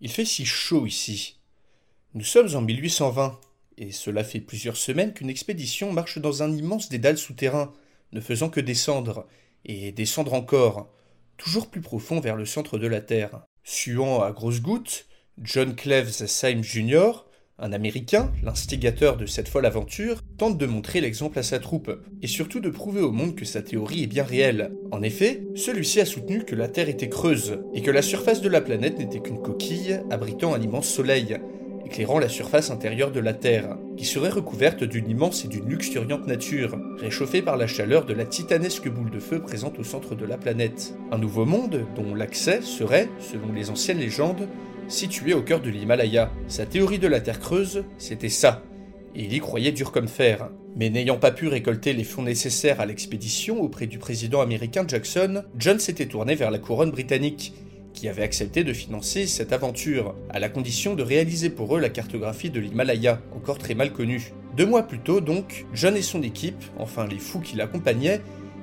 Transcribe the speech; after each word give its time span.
Il 0.00 0.10
fait 0.10 0.24
si 0.24 0.44
chaud 0.44 0.86
ici. 0.86 1.38
Nous 2.14 2.24
sommes 2.24 2.54
en 2.54 2.60
1820, 2.60 3.38
et 3.76 3.92
cela 3.92 4.24
fait 4.24 4.40
plusieurs 4.40 4.76
semaines 4.76 5.12
qu'une 5.12 5.30
expédition 5.30 5.92
marche 5.92 6.18
dans 6.18 6.42
un 6.42 6.50
immense 6.56 6.88
dédale 6.88 7.18
souterrain, 7.18 7.72
ne 8.12 8.20
faisant 8.20 8.50
que 8.50 8.60
descendre, 8.60 9.26
et 9.64 9.92
descendre 9.92 10.34
encore, 10.34 10.90
toujours 11.36 11.68
plus 11.68 11.80
profond 11.80 12.20
vers 12.20 12.36
le 12.36 12.46
centre 12.46 12.78
de 12.78 12.86
la 12.86 13.00
Terre. 13.00 13.42
Suant 13.62 14.22
à 14.22 14.32
grosses 14.32 14.60
gouttes, 14.60 15.06
John 15.38 15.74
Cleves 15.76 16.26
Syme 16.26 16.64
Jr., 16.64 17.24
un 17.60 17.72
Américain, 17.72 18.32
l'instigateur 18.42 19.16
de 19.16 19.26
cette 19.26 19.48
folle 19.48 19.66
aventure, 19.66 20.22
tente 20.38 20.58
de 20.58 20.66
montrer 20.66 21.00
l'exemple 21.00 21.38
à 21.38 21.42
sa 21.42 21.58
troupe, 21.58 21.90
et 22.22 22.26
surtout 22.26 22.60
de 22.60 22.70
prouver 22.70 23.02
au 23.02 23.12
monde 23.12 23.34
que 23.34 23.44
sa 23.44 23.62
théorie 23.62 24.04
est 24.04 24.08
bien 24.08 24.24
réelle. 24.24 24.72
En 24.90 25.02
effet, 25.02 25.44
celui-ci 25.54 26.00
a 26.00 26.06
soutenu 26.06 26.44
que 26.44 26.56
la 26.56 26.68
Terre 26.68 26.88
était 26.88 27.08
creuse, 27.08 27.58
et 27.74 27.82
que 27.82 27.90
la 27.90 28.02
surface 28.02 28.40
de 28.40 28.48
la 28.48 28.60
planète 28.60 28.98
n'était 28.98 29.20
qu'une 29.20 29.42
coquille 29.42 30.00
abritant 30.10 30.54
un 30.54 30.60
immense 30.60 30.88
soleil, 30.88 31.36
éclairant 31.84 32.18
la 32.18 32.28
surface 32.28 32.70
intérieure 32.70 33.10
de 33.10 33.20
la 33.20 33.34
Terre, 33.34 33.76
qui 33.96 34.04
serait 34.04 34.30
recouverte 34.30 34.84
d'une 34.84 35.10
immense 35.10 35.44
et 35.44 35.48
d'une 35.48 35.68
luxuriante 35.68 36.26
nature, 36.26 36.78
réchauffée 36.98 37.42
par 37.42 37.56
la 37.56 37.66
chaleur 37.66 38.06
de 38.06 38.14
la 38.14 38.24
titanesque 38.24 38.88
boule 38.88 39.10
de 39.10 39.18
feu 39.18 39.40
présente 39.40 39.78
au 39.78 39.84
centre 39.84 40.14
de 40.14 40.24
la 40.24 40.38
planète. 40.38 40.94
Un 41.10 41.18
nouveau 41.18 41.44
monde 41.44 41.84
dont 41.96 42.14
l'accès 42.14 42.62
serait, 42.62 43.08
selon 43.18 43.52
les 43.52 43.70
anciennes 43.70 43.98
légendes, 43.98 44.48
situé 44.90 45.34
au 45.34 45.42
cœur 45.42 45.60
de 45.60 45.70
l'Himalaya. 45.70 46.30
Sa 46.48 46.66
théorie 46.66 46.98
de 46.98 47.06
la 47.06 47.20
Terre 47.20 47.40
creuse, 47.40 47.84
c'était 47.96 48.28
ça. 48.28 48.62
Et 49.14 49.24
il 49.24 49.32
y 49.32 49.38
croyait 49.38 49.72
dur 49.72 49.92
comme 49.92 50.08
fer. 50.08 50.50
Mais 50.76 50.90
n'ayant 50.90 51.16
pas 51.16 51.30
pu 51.30 51.48
récolter 51.48 51.92
les 51.92 52.04
fonds 52.04 52.22
nécessaires 52.22 52.80
à 52.80 52.86
l'expédition 52.86 53.60
auprès 53.60 53.86
du 53.86 53.98
président 53.98 54.40
américain 54.40 54.84
Jackson, 54.86 55.42
John 55.56 55.78
s'était 55.78 56.06
tourné 56.06 56.34
vers 56.34 56.50
la 56.50 56.58
couronne 56.58 56.90
britannique, 56.90 57.54
qui 57.92 58.08
avait 58.08 58.22
accepté 58.22 58.62
de 58.62 58.72
financer 58.72 59.26
cette 59.26 59.52
aventure, 59.52 60.14
à 60.28 60.38
la 60.38 60.48
condition 60.48 60.94
de 60.94 61.02
réaliser 61.02 61.50
pour 61.50 61.76
eux 61.76 61.80
la 61.80 61.88
cartographie 61.88 62.50
de 62.50 62.60
l'Himalaya, 62.60 63.20
encore 63.34 63.58
très 63.58 63.74
mal 63.74 63.92
connue. 63.92 64.32
Deux 64.56 64.66
mois 64.66 64.84
plus 64.84 65.00
tôt, 65.00 65.20
donc, 65.20 65.66
John 65.74 65.96
et 65.96 66.02
son 66.02 66.22
équipe, 66.22 66.62
enfin 66.78 67.06
les 67.06 67.18
fous 67.18 67.40
qui 67.40 67.56
l'accompagnaient, 67.56 68.20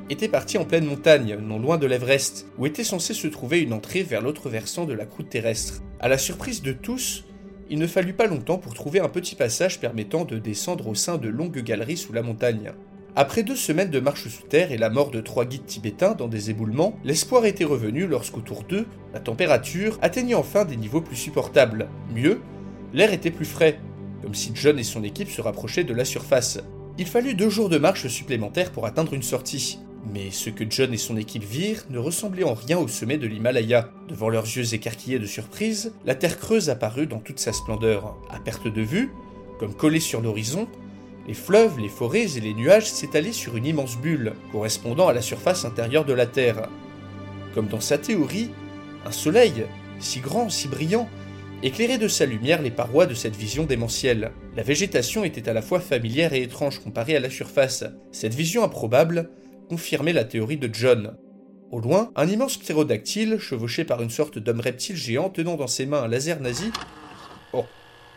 était 0.10 0.30
parti 0.30 0.58
en 0.58 0.64
pleine 0.64 0.86
montagne, 0.86 1.38
non 1.42 1.60
loin 1.60 1.78
de 1.78 1.86
l'Everest, 1.86 2.48
où 2.58 2.66
était 2.66 2.86
censée 2.86 3.14
se 3.14 3.28
trouver 3.28 3.60
une 3.60 3.74
entrée 3.74 4.04
vers 4.04 4.22
l'autre 4.22 4.50
versant 4.50 4.86
de 4.86 4.94
la 4.94 5.06
croûte 5.06 5.30
terrestre. 5.30 5.82
À 6.00 6.08
la 6.08 6.20
surprise 6.20 6.62
de 6.62 6.74
tous, 6.74 7.26
il 7.72 7.80
ne 7.80 7.88
fallut 7.88 8.14
pas 8.14 8.28
longtemps 8.28 8.60
pour 8.60 8.76
trouver 8.76 9.00
un 9.00 9.10
petit 9.10 9.34
passage 9.34 9.80
permettant 9.80 10.26
de 10.26 10.38
descendre 10.38 10.88
au 10.88 10.94
sein 10.94 11.18
de 11.18 11.28
longues 11.28 11.64
galeries 11.64 11.98
sous 11.98 12.14
la 12.14 12.22
montagne. 12.22 12.72
Après 13.16 13.42
deux 13.42 13.56
semaines 13.56 13.90
de 13.90 14.00
marche 14.00 14.28
sous 14.28 14.44
terre 14.44 14.72
et 14.72 14.78
la 14.78 14.92
mort 14.92 15.10
de 15.10 15.22
trois 15.22 15.46
guides 15.46 15.66
tibétains 15.66 16.14
dans 16.14 16.28
des 16.28 16.52
éboulements, 16.52 17.00
l'espoir 17.04 17.46
était 17.46 17.66
revenu 17.66 18.06
lorsqu'autour 18.06 18.62
d'eux, 18.62 18.86
la 19.12 19.20
température 19.20 19.98
atteignit 20.04 20.36
enfin 20.36 20.66
des 20.66 20.78
niveaux 20.78 21.02
plus 21.02 21.16
supportables. 21.16 21.90
Mieux, 22.14 22.42
l'air 22.94 23.12
était 23.12 23.32
plus 23.32 23.46
frais, 23.46 23.80
comme 24.22 24.36
si 24.36 24.52
John 24.54 24.78
et 24.78 24.84
son 24.84 25.04
équipe 25.04 25.32
se 25.32 25.42
rapprochaient 25.42 25.84
de 25.84 25.96
la 25.96 26.06
surface. 26.06 26.60
Il 27.00 27.08
fallut 27.08 27.34
deux 27.34 27.50
jours 27.50 27.70
de 27.70 27.80
marche 27.80 28.06
supplémentaires 28.06 28.72
pour 28.72 28.86
atteindre 28.86 29.16
une 29.16 29.24
sortie. 29.24 29.80
Mais 30.14 30.32
ce 30.32 30.50
que 30.50 30.64
John 30.70 30.94
et 30.94 30.98
son 30.98 31.18
équipe 31.18 31.44
virent 31.44 31.84
ne 31.90 32.00
ressemblait 32.00 32.44
en 32.44 32.54
rien 32.54 32.78
au 32.78 32.88
sommet 32.88 33.18
de 33.18 33.28
l'Himalaya. 33.28 33.90
Devant 34.08 34.30
leurs 34.30 34.46
yeux 34.46 34.74
écarquillés 34.74 35.20
de 35.20 35.26
surprise, 35.26 35.94
la 36.06 36.16
terre 36.16 36.40
creuse 36.40 36.70
apparut 36.70 37.08
dans 37.08 37.20
toute 37.20 37.40
sa 37.40 37.52
splendeur. 37.52 38.16
À 38.30 38.40
perte 38.40 38.68
de 38.68 38.82
vue, 38.82 39.12
comme 39.60 39.74
collée 39.74 40.00
sur 40.00 40.22
l'horizon, 40.22 40.68
les 41.28 41.34
fleuves, 41.34 41.80
les 41.80 41.90
forêts 41.90 42.38
et 42.38 42.40
les 42.40 42.54
nuages 42.54 42.90
s'étalaient 42.90 43.34
sur 43.34 43.58
une 43.58 43.66
immense 43.66 43.98
bulle, 43.98 44.34
correspondant 44.52 45.10
à 45.10 45.14
la 45.14 45.22
surface 45.22 45.66
intérieure 45.66 46.06
de 46.06 46.14
la 46.14 46.26
Terre. 46.26 46.70
Comme 47.54 47.68
dans 47.68 47.82
sa 47.82 47.98
théorie, 47.98 48.50
un 49.06 49.12
soleil, 49.12 49.66
si 50.00 50.22
grand, 50.22 50.50
si 50.50 50.70
brillant, 50.70 51.10
éclairait 51.64 51.98
de 51.98 52.08
sa 52.08 52.26
lumière 52.26 52.62
les 52.62 52.72
parois 52.72 53.08
de 53.08 53.14
cette 53.14 53.36
vision 53.36 53.66
démentielle. 53.66 54.32
La 54.56 54.64
végétation 54.64 55.26
était 55.26 55.50
à 55.50 55.54
la 55.54 55.62
fois 55.62 55.80
familière 55.80 56.34
et 56.34 56.44
étrange 56.44 56.80
comparée 56.80 57.16
à 57.16 57.20
la 57.20 57.30
surface. 57.30 57.84
Cette 58.12 58.36
vision 58.36 58.64
improbable 58.64 59.30
confirmait 59.68 60.14
la 60.14 60.24
théorie 60.24 60.58
de 60.58 60.70
John. 60.74 61.18
Au 61.72 61.80
loin, 61.80 62.12
un 62.16 62.28
immense 62.28 62.58
ptérodactyle, 62.58 63.40
chevauché 63.40 63.84
par 63.84 64.02
une 64.02 64.10
sorte 64.10 64.40
d'homme 64.40 64.62
reptile 64.62 64.96
géant 64.96 65.30
tenant 65.30 65.56
dans 65.56 65.68
ses 65.68 65.86
mains 65.86 66.04
un 66.04 66.08
laser 66.08 66.40
nazi. 66.40 66.72
Bon, 67.52 67.66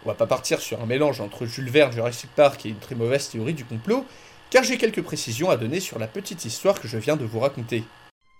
on 0.04 0.08
va 0.08 0.14
pas 0.14 0.26
partir 0.26 0.60
sur 0.60 0.80
un 0.80 0.86
mélange 0.86 1.20
entre 1.20 1.46
Jules 1.46 1.68
Verne, 1.68 1.92
Jurassic 1.92 2.30
Park 2.36 2.64
et 2.64 2.70
une 2.70 2.78
très 2.78 2.94
mauvaise 2.94 3.28
théorie 3.28 3.54
du 3.54 3.64
complot, 3.64 4.04
car 4.50 4.62
j'ai 4.62 4.78
quelques 4.78 5.02
précisions 5.02 5.50
à 5.50 5.56
donner 5.56 5.80
sur 5.80 5.98
la 5.98 6.06
petite 6.06 6.44
histoire 6.44 6.80
que 6.80 6.88
je 6.88 6.98
viens 6.98 7.16
de 7.16 7.24
vous 7.24 7.40
raconter. 7.40 7.84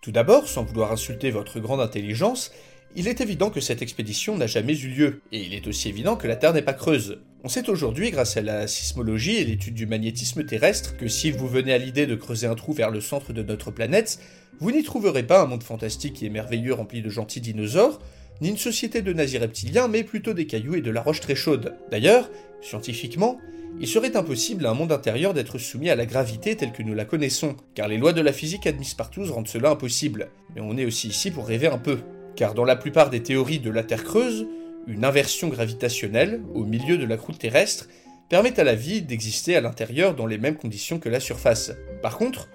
Tout 0.00 0.12
d'abord, 0.12 0.48
sans 0.48 0.64
vouloir 0.64 0.92
insulter 0.92 1.30
votre 1.30 1.60
grande 1.60 1.80
intelligence, 1.80 2.52
il 2.96 3.06
est 3.06 3.20
évident 3.20 3.50
que 3.50 3.60
cette 3.60 3.82
expédition 3.82 4.36
n'a 4.36 4.46
jamais 4.46 4.78
eu 4.78 4.88
lieu, 4.88 5.22
et 5.32 5.40
il 5.40 5.54
est 5.54 5.66
aussi 5.66 5.88
évident 5.88 6.16
que 6.16 6.26
la 6.26 6.36
Terre 6.36 6.52
n'est 6.52 6.62
pas 6.62 6.72
creuse. 6.72 7.20
On 7.42 7.48
sait 7.48 7.70
aujourd'hui, 7.70 8.10
grâce 8.10 8.36
à 8.36 8.42
la 8.42 8.66
sismologie 8.66 9.36
et 9.36 9.44
l'étude 9.46 9.72
du 9.72 9.86
magnétisme 9.86 10.44
terrestre, 10.44 10.98
que 10.98 11.08
si 11.08 11.30
vous 11.30 11.48
venez 11.48 11.72
à 11.72 11.78
l'idée 11.78 12.06
de 12.06 12.14
creuser 12.14 12.46
un 12.46 12.54
trou 12.54 12.74
vers 12.74 12.90
le 12.90 13.00
centre 13.00 13.32
de 13.32 13.42
notre 13.42 13.70
planète, 13.70 14.18
vous 14.58 14.70
n'y 14.70 14.82
trouverez 14.82 15.22
pas 15.22 15.42
un 15.42 15.46
monde 15.46 15.62
fantastique 15.62 16.22
et 16.22 16.28
merveilleux 16.28 16.74
rempli 16.74 17.00
de 17.00 17.08
gentils 17.08 17.40
dinosaures, 17.40 17.98
ni 18.42 18.50
une 18.50 18.58
société 18.58 19.00
de 19.00 19.14
nazis 19.14 19.40
reptiliens, 19.40 19.88
mais 19.88 20.04
plutôt 20.04 20.34
des 20.34 20.46
cailloux 20.46 20.74
et 20.74 20.82
de 20.82 20.90
la 20.90 21.00
roche 21.00 21.20
très 21.20 21.34
chaude. 21.34 21.74
D'ailleurs, 21.90 22.30
scientifiquement, 22.60 23.38
il 23.80 23.88
serait 23.88 24.18
impossible 24.18 24.66
à 24.66 24.72
un 24.72 24.74
monde 24.74 24.92
intérieur 24.92 25.32
d'être 25.32 25.56
soumis 25.56 25.88
à 25.88 25.96
la 25.96 26.04
gravité 26.04 26.56
telle 26.56 26.72
que 26.72 26.82
nous 26.82 26.94
la 26.94 27.06
connaissons, 27.06 27.56
car 27.74 27.88
les 27.88 27.96
lois 27.96 28.12
de 28.12 28.20
la 28.20 28.34
physique 28.34 28.66
admises 28.66 28.92
par 28.92 29.08
tous 29.08 29.30
rendent 29.30 29.48
cela 29.48 29.70
impossible. 29.70 30.28
Mais 30.54 30.60
on 30.60 30.76
est 30.76 30.84
aussi 30.84 31.08
ici 31.08 31.30
pour 31.30 31.46
rêver 31.46 31.68
un 31.68 31.78
peu. 31.78 32.00
Car 32.36 32.52
dans 32.52 32.66
la 32.66 32.76
plupart 32.76 33.08
des 33.08 33.22
théories 33.22 33.60
de 33.60 33.70
la 33.70 33.82
Terre 33.82 34.04
creuse, 34.04 34.46
une 34.86 35.04
inversion 35.04 35.48
gravitationnelle, 35.48 36.40
au 36.54 36.64
milieu 36.64 36.98
de 36.98 37.06
la 37.06 37.16
croûte 37.16 37.38
terrestre, 37.38 37.88
permet 38.28 38.58
à 38.58 38.64
la 38.64 38.74
vie 38.74 39.02
d'exister 39.02 39.56
à 39.56 39.60
l'intérieur 39.60 40.14
dans 40.14 40.26
les 40.26 40.38
mêmes 40.38 40.56
conditions 40.56 40.98
que 40.98 41.08
la 41.08 41.20
surface. 41.20 41.72
Par 42.02 42.16
contre, 42.16 42.48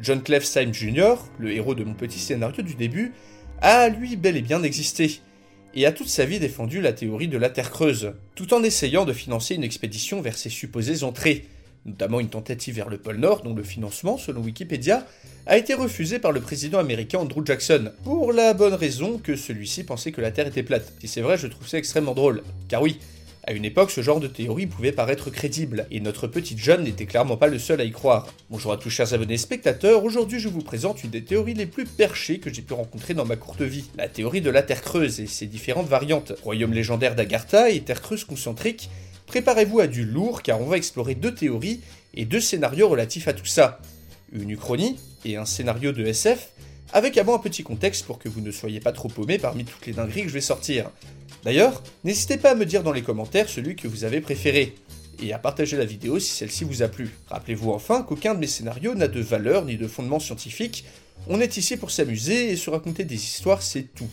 John 0.00 0.22
Cleves 0.22 0.72
Jr., 0.72 1.14
le 1.38 1.52
héros 1.52 1.74
de 1.74 1.84
mon 1.84 1.94
petit 1.94 2.18
scénario 2.18 2.62
du 2.62 2.74
début, 2.74 3.12
a 3.60 3.88
lui 3.88 4.16
bel 4.16 4.36
et 4.36 4.42
bien 4.42 4.62
existé, 4.62 5.20
et 5.74 5.86
a 5.86 5.92
toute 5.92 6.08
sa 6.08 6.24
vie 6.24 6.38
défendu 6.38 6.80
la 6.80 6.92
théorie 6.92 7.28
de 7.28 7.38
la 7.38 7.48
Terre 7.48 7.70
creuse, 7.70 8.12
tout 8.34 8.52
en 8.52 8.62
essayant 8.62 9.04
de 9.04 9.12
financer 9.12 9.54
une 9.54 9.64
expédition 9.64 10.20
vers 10.20 10.36
ses 10.36 10.50
supposées 10.50 11.04
entrées, 11.04 11.46
notamment 11.86 12.20
une 12.20 12.28
tentative 12.28 12.76
vers 12.76 12.88
le 12.88 12.98
pôle 12.98 13.16
Nord 13.16 13.42
dont 13.42 13.54
le 13.54 13.62
financement, 13.62 14.18
selon 14.18 14.40
Wikipédia, 14.42 15.06
a 15.46 15.58
été 15.58 15.74
refusé 15.74 16.18
par 16.18 16.32
le 16.32 16.40
président 16.40 16.78
américain 16.78 17.18
Andrew 17.18 17.44
Jackson, 17.44 17.92
pour 18.04 18.32
la 18.32 18.54
bonne 18.54 18.74
raison 18.74 19.18
que 19.18 19.36
celui-ci 19.36 19.84
pensait 19.84 20.12
que 20.12 20.20
la 20.20 20.30
Terre 20.30 20.46
était 20.46 20.62
plate. 20.62 20.92
Si 21.00 21.08
c'est 21.08 21.20
vrai, 21.20 21.36
je 21.38 21.48
trouve 21.48 21.66
ça 21.66 21.78
extrêmement 21.78 22.14
drôle. 22.14 22.42
Car 22.68 22.82
oui, 22.82 22.98
à 23.44 23.52
une 23.52 23.64
époque, 23.64 23.90
ce 23.90 24.02
genre 24.02 24.20
de 24.20 24.28
théorie 24.28 24.68
pouvait 24.68 24.92
paraître 24.92 25.28
crédible, 25.30 25.88
et 25.90 25.98
notre 25.98 26.28
petite 26.28 26.58
John 26.58 26.84
n'était 26.84 27.06
clairement 27.06 27.36
pas 27.36 27.48
le 27.48 27.58
seul 27.58 27.80
à 27.80 27.84
y 27.84 27.90
croire. 27.90 28.32
Bonjour 28.50 28.70
à 28.70 28.76
tous 28.76 28.88
chers 28.88 29.14
abonnés 29.14 29.36
spectateurs, 29.36 30.04
aujourd'hui 30.04 30.38
je 30.38 30.48
vous 30.48 30.62
présente 30.62 31.02
une 31.02 31.10
des 31.10 31.24
théories 31.24 31.54
les 31.54 31.66
plus 31.66 31.84
perchées 31.84 32.38
que 32.38 32.54
j'ai 32.54 32.62
pu 32.62 32.72
rencontrer 32.72 33.14
dans 33.14 33.24
ma 33.24 33.34
courte 33.34 33.62
vie, 33.62 33.86
la 33.96 34.06
théorie 34.06 34.42
de 34.42 34.50
la 34.50 34.62
Terre 34.62 34.80
creuse 34.80 35.18
et 35.18 35.26
ses 35.26 35.46
différentes 35.46 35.88
variantes. 35.88 36.34
Royaume 36.44 36.72
légendaire 36.72 37.16
d'Agartha 37.16 37.70
et 37.70 37.80
Terre 37.80 38.00
creuse 38.00 38.22
concentrique, 38.22 38.88
préparez-vous 39.32 39.80
à 39.80 39.86
du 39.86 40.04
lourd 40.04 40.42
car 40.42 40.60
on 40.60 40.66
va 40.66 40.76
explorer 40.76 41.14
deux 41.14 41.34
théories 41.34 41.80
et 42.12 42.26
deux 42.26 42.38
scénarios 42.38 42.90
relatifs 42.90 43.28
à 43.28 43.32
tout 43.32 43.46
ça. 43.46 43.80
Une 44.30 44.50
uchronie 44.50 44.98
et 45.24 45.38
un 45.38 45.46
scénario 45.46 45.92
de 45.92 46.04
SF, 46.04 46.50
avec 46.92 47.16
avant 47.16 47.36
un 47.36 47.38
petit 47.38 47.62
contexte 47.62 48.04
pour 48.04 48.18
que 48.18 48.28
vous 48.28 48.42
ne 48.42 48.50
soyez 48.50 48.78
pas 48.78 48.92
trop 48.92 49.08
paumé 49.08 49.38
parmi 49.38 49.64
toutes 49.64 49.86
les 49.86 49.94
dingueries 49.94 50.24
que 50.24 50.28
je 50.28 50.34
vais 50.34 50.42
sortir. 50.42 50.90
D'ailleurs, 51.44 51.82
n'hésitez 52.04 52.36
pas 52.36 52.50
à 52.50 52.54
me 52.54 52.66
dire 52.66 52.82
dans 52.82 52.92
les 52.92 53.00
commentaires 53.00 53.48
celui 53.48 53.74
que 53.74 53.88
vous 53.88 54.04
avez 54.04 54.20
préféré, 54.20 54.74
et 55.22 55.32
à 55.32 55.38
partager 55.38 55.78
la 55.78 55.86
vidéo 55.86 56.18
si 56.18 56.32
celle-ci 56.32 56.64
vous 56.64 56.82
a 56.82 56.88
plu. 56.88 57.08
Rappelez-vous 57.30 57.70
enfin 57.70 58.02
qu'aucun 58.02 58.34
de 58.34 58.38
mes 58.40 58.46
scénarios 58.46 58.94
n'a 58.94 59.08
de 59.08 59.20
valeur 59.22 59.64
ni 59.64 59.78
de 59.78 59.88
fondement 59.88 60.20
scientifique, 60.20 60.84
on 61.26 61.40
est 61.40 61.56
ici 61.56 61.78
pour 61.78 61.90
s'amuser 61.90 62.50
et 62.50 62.56
se 62.56 62.68
raconter 62.68 63.04
des 63.04 63.14
histoires, 63.14 63.62
c'est 63.62 63.94
tout. 63.94 64.10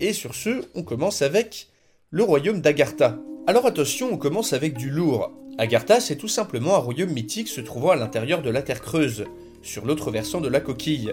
Et 0.00 0.14
sur 0.14 0.34
ce, 0.34 0.64
on 0.74 0.82
commence 0.82 1.20
avec 1.20 1.68
le 2.10 2.22
royaume 2.22 2.62
d'Agartha. 2.62 3.18
Alors 3.48 3.64
attention, 3.64 4.08
on 4.12 4.16
commence 4.16 4.52
avec 4.54 4.76
du 4.76 4.90
lourd. 4.90 5.30
Agartha, 5.56 6.00
c'est 6.00 6.16
tout 6.16 6.26
simplement 6.26 6.74
un 6.74 6.80
royaume 6.80 7.12
mythique 7.12 7.46
se 7.46 7.60
trouvant 7.60 7.90
à 7.90 7.96
l'intérieur 7.96 8.42
de 8.42 8.50
la 8.50 8.60
Terre 8.60 8.80
creuse, 8.80 9.24
sur 9.62 9.86
l'autre 9.86 10.10
versant 10.10 10.40
de 10.40 10.48
la 10.48 10.58
coquille. 10.58 11.12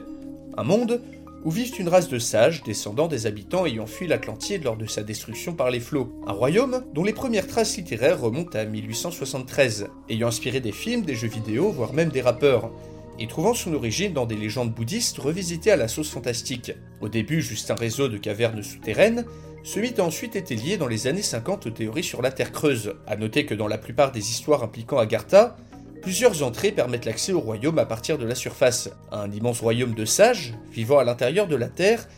Un 0.57 0.63
monde 0.63 0.99
où 1.45 1.51
vivent 1.51 1.79
une 1.79 1.89
race 1.89 2.09
de 2.09 2.17
sages 2.17 2.63
descendants 2.63 3.07
des 3.07 3.27
habitants 3.27 3.67
ayant 3.67 3.85
fui 3.85 4.07
l'Atlantide 4.07 4.63
lors 4.63 4.77
de 4.77 4.87
sa 4.87 5.03
destruction 5.03 5.53
par 5.53 5.69
les 5.69 5.79
flots. 5.79 6.11
Un 6.25 6.31
royaume 6.31 6.83
dont 6.95 7.03
les 7.03 7.13
premières 7.13 7.45
traces 7.45 7.77
littéraires 7.77 8.19
remontent 8.19 8.57
à 8.57 8.65
1873, 8.65 9.89
ayant 10.09 10.29
inspiré 10.29 10.59
des 10.59 10.71
films, 10.71 11.03
des 11.03 11.13
jeux 11.13 11.27
vidéo, 11.27 11.69
voire 11.69 11.93
même 11.93 12.09
des 12.09 12.21
rappeurs, 12.21 12.71
et 13.19 13.27
trouvant 13.27 13.53
son 13.53 13.75
origine 13.75 14.13
dans 14.13 14.25
des 14.25 14.37
légendes 14.37 14.73
bouddhistes 14.73 15.19
revisitées 15.19 15.69
à 15.69 15.77
la 15.77 15.87
sauce 15.87 16.09
fantastique. 16.09 16.71
Au 16.99 17.09
début, 17.09 17.43
juste 17.43 17.69
un 17.69 17.75
réseau 17.75 18.07
de 18.07 18.17
cavernes 18.17 18.63
souterraines, 18.63 19.23
ce 19.63 19.79
mythe 19.79 19.99
a 19.99 20.05
ensuite 20.05 20.35
été 20.35 20.55
lié 20.55 20.77
dans 20.77 20.87
les 20.87 21.07
années 21.07 21.21
50 21.21 21.67
aux 21.67 21.71
théories 21.71 22.03
sur 22.03 22.21
la 22.21 22.31
Terre 22.31 22.51
creuse. 22.51 22.95
A 23.07 23.15
noter 23.15 23.45
que 23.45 23.55
dans 23.55 23.67
la 23.67 23.77
plupart 23.77 24.11
des 24.11 24.29
histoires 24.31 24.63
impliquant 24.63 24.97
Agartha, 24.97 25.57
Plusieurs 26.03 26.43
entrées 26.43 26.73
permettent 26.73 27.05
l'accès 27.05 27.31
au 27.31 27.39
royaume 27.39 27.79
à 27.79 27.85
partir 27.85 28.17
de 28.17 28.25
la 28.25 28.35
surface, 28.35 28.89
un 29.13 29.31
immense 29.31 29.61
royaume 29.61 29.95
de 29.95 30.03
sages 30.03 30.53
vivant 30.69 30.99
à 30.99 31.05
l'intérieur 31.05 31.47
de 31.47 31.55
la 31.55 31.69
Terre 31.69 32.09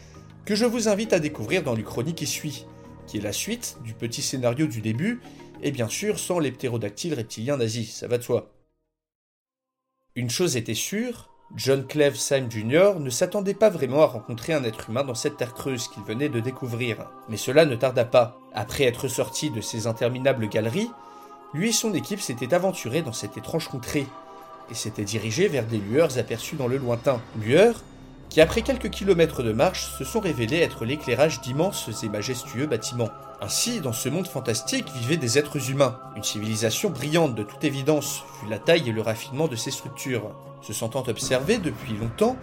que 0.44 0.56
je 0.56 0.66
vous 0.66 0.90
invite 0.90 1.14
à 1.14 1.20
découvrir 1.20 1.62
dans 1.62 1.76
l'Uchronie 1.76 2.16
qui 2.16 2.26
suit, 2.26 2.66
qui 3.06 3.20
est 3.20 3.22
la 3.22 3.32
suite 3.32 3.78
du 3.84 3.94
petit 3.94 4.24
scénario 4.24 4.66
du 4.66 4.82
début, 4.82 5.22
et 5.62 5.70
bien 5.70 5.88
sûr 5.88 6.18
sans 6.18 6.40
les 6.40 6.52
ptérodactyles 6.52 7.14
reptiliens 7.14 7.58
nazis, 7.58 7.96
ça 7.96 8.08
va 8.08 8.18
de 8.18 8.24
soi. 8.24 8.52
Une 10.16 10.32
chose 10.32 10.58
était 10.58 10.74
sûre, 10.74 11.35
John 11.54 11.86
Cleve 11.86 12.16
Syme 12.16 12.50
Jr. 12.50 13.00
ne 13.00 13.10
s'attendait 13.10 13.54
pas 13.54 13.70
vraiment 13.70 14.02
à 14.02 14.08
rencontrer 14.08 14.54
un 14.54 14.64
être 14.64 14.90
humain 14.90 15.04
dans 15.04 15.14
cette 15.14 15.38
terre 15.38 15.54
creuse 15.54 15.88
qu'il 15.88 16.04
venait 16.04 16.28
de 16.28 16.40
découvrir. 16.40 17.06
Mais 17.30 17.38
cela 17.38 17.66
ne 17.66 17.76
tarda 17.76 18.04
pas. 18.04 18.38
Après 18.54 18.86
être 18.86 19.08
sorti 19.08 19.52
de 19.52 19.62
ces 19.62 19.86
interminables 19.86 20.50
galeries, 20.50 20.90
lui 21.54 21.70
et 21.70 21.74
son 21.74 21.94
équipe 21.94 22.20
s'étaient 22.20 22.54
aventurés 22.54 23.04
dans 23.04 23.14
cette 23.14 23.38
étrange 23.38 23.68
contrée 23.68 24.08
et 24.72 24.74
s'étaient 24.74 25.04
dirigés 25.04 25.48
vers 25.48 25.66
des 25.66 25.78
lueurs 25.78 26.18
aperçues 26.18 26.56
dans 26.56 26.68
le 26.68 26.78
lointain. 26.78 27.22
Lueurs 27.40 27.82
qui, 28.30 28.42
après 28.42 28.64
quelques 28.64 28.90
kilomètres 28.90 29.44
de 29.44 29.54
marche, 29.54 29.92
se 29.98 30.04
sont 30.04 30.20
révélées 30.20 30.60
être 30.60 30.84
l'éclairage 30.84 31.42
d'immenses 31.42 31.90
et 32.04 32.10
majestueux 32.10 32.66
bâtiments. 32.66 33.12
Ainsi, 33.40 33.82
dans 33.82 33.94
ce 33.94 34.10
monde 34.10 34.28
fantastique 34.28 34.90
vivaient 34.96 35.16
des 35.16 35.38
êtres 35.38 35.70
humains. 35.70 36.00
Une 36.16 36.24
civilisation 36.24 36.90
brillante 36.90 37.36
de 37.36 37.44
toute 37.44 37.64
évidence 37.64 38.24
fut 38.40 38.50
la 38.50 38.60
taille 38.60 38.90
et 38.90 38.94
le 38.94 39.02
raffinement 39.02 39.48
de 39.48 39.56
ces 39.56 39.72
structures. 39.72 40.32
Se 40.66 40.74
sentant 40.74 41.04
observés 41.08 41.60
depuis 41.60 41.94
longtemps, 41.94 42.38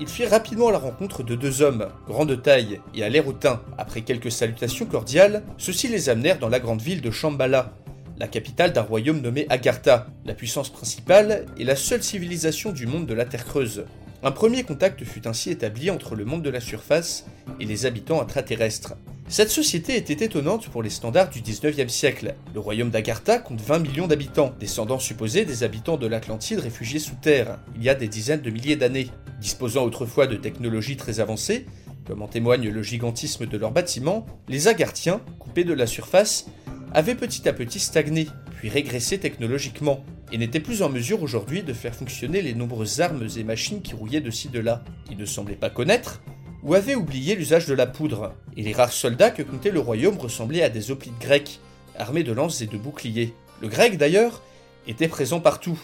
ils 0.00 0.08
firent 0.08 0.30
rapidement 0.30 0.70
la 0.70 0.78
rencontre 0.78 1.22
de 1.22 1.36
deux 1.36 1.62
hommes, 1.62 1.86
grands 2.08 2.26
de 2.26 2.34
taille 2.34 2.80
et 2.94 3.04
à 3.04 3.08
l'air 3.08 3.28
hautain. 3.28 3.60
Après 3.78 4.00
quelques 4.00 4.32
salutations 4.32 4.86
cordiales, 4.86 5.44
ceux-ci 5.56 5.86
les 5.86 6.08
amenèrent 6.08 6.40
dans 6.40 6.48
la 6.48 6.58
grande 6.58 6.82
ville 6.82 7.00
de 7.00 7.12
Shambhala, 7.12 7.72
la 8.18 8.26
capitale 8.26 8.72
d'un 8.72 8.82
royaume 8.82 9.20
nommé 9.20 9.46
Agartha, 9.50 10.08
la 10.24 10.34
puissance 10.34 10.70
principale 10.70 11.46
et 11.58 11.64
la 11.64 11.76
seule 11.76 12.02
civilisation 12.02 12.72
du 12.72 12.86
monde 12.86 13.06
de 13.06 13.14
la 13.14 13.24
Terre 13.24 13.44
creuse. 13.44 13.84
Un 14.24 14.32
premier 14.32 14.64
contact 14.64 15.04
fut 15.04 15.28
ainsi 15.28 15.50
établi 15.50 15.90
entre 15.90 16.16
le 16.16 16.24
monde 16.24 16.42
de 16.42 16.50
la 16.50 16.60
surface 16.60 17.24
et 17.60 17.66
les 17.66 17.86
habitants 17.86 18.20
intraterrestres. 18.20 18.94
Cette 19.30 19.50
société 19.50 19.94
était 19.94 20.24
étonnante 20.24 20.68
pour 20.70 20.82
les 20.82 20.90
standards 20.90 21.30
du 21.30 21.40
19e 21.40 21.88
siècle. 21.88 22.34
Le 22.52 22.58
royaume 22.58 22.90
d'Agartha 22.90 23.38
compte 23.38 23.60
20 23.60 23.78
millions 23.78 24.08
d'habitants, 24.08 24.52
descendants 24.58 24.98
supposés 24.98 25.44
des 25.44 25.62
habitants 25.62 25.96
de 25.96 26.08
l'Atlantide 26.08 26.58
réfugiés 26.58 26.98
sous 26.98 27.14
terre, 27.14 27.60
il 27.76 27.84
y 27.84 27.88
a 27.88 27.94
des 27.94 28.08
dizaines 28.08 28.40
de 28.40 28.50
milliers 28.50 28.74
d'années. 28.74 29.06
Disposant 29.40 29.84
autrefois 29.84 30.26
de 30.26 30.34
technologies 30.34 30.96
très 30.96 31.20
avancées, 31.20 31.66
comme 32.08 32.22
en 32.22 32.26
témoigne 32.26 32.70
le 32.70 32.82
gigantisme 32.82 33.46
de 33.46 33.56
leurs 33.56 33.70
bâtiments, 33.70 34.26
les 34.48 34.66
Agarthiens, 34.66 35.20
coupés 35.38 35.62
de 35.62 35.74
la 35.74 35.86
surface, 35.86 36.46
avait 36.92 37.14
petit 37.14 37.48
à 37.48 37.52
petit 37.52 37.78
stagné, 37.78 38.26
puis 38.56 38.68
régressé 38.68 39.18
technologiquement, 39.18 40.04
et 40.32 40.38
n'était 40.38 40.58
plus 40.58 40.82
en 40.82 40.88
mesure 40.88 41.22
aujourd'hui 41.22 41.62
de 41.62 41.72
faire 41.72 41.94
fonctionner 41.94 42.42
les 42.42 42.54
nombreuses 42.54 43.00
armes 43.00 43.28
et 43.36 43.44
machines 43.44 43.80
qui 43.80 43.94
rouillaient 43.94 44.20
de 44.20 44.30
ci 44.32 44.48
de 44.48 44.58
là. 44.58 44.82
Il 45.08 45.18
ne 45.18 45.24
semblait 45.24 45.54
pas 45.54 45.70
connaître, 45.70 46.20
ou 46.62 46.74
avait 46.74 46.94
oublié 46.94 47.34
l'usage 47.34 47.66
de 47.66 47.74
la 47.74 47.86
poudre, 47.86 48.34
et 48.56 48.62
les 48.62 48.72
rares 48.72 48.92
soldats 48.92 49.30
que 49.30 49.42
comptait 49.42 49.70
le 49.70 49.80
royaume 49.80 50.18
ressemblaient 50.18 50.62
à 50.62 50.68
des 50.68 50.90
hoplites 50.90 51.18
grecs, 51.20 51.60
armés 51.98 52.24
de 52.24 52.32
lances 52.32 52.60
et 52.60 52.66
de 52.66 52.76
boucliers. 52.76 53.34
Le 53.62 53.68
grec 53.68 53.96
d'ailleurs 53.96 54.42
était 54.86 55.08
présent 55.08 55.40
partout, 55.40 55.78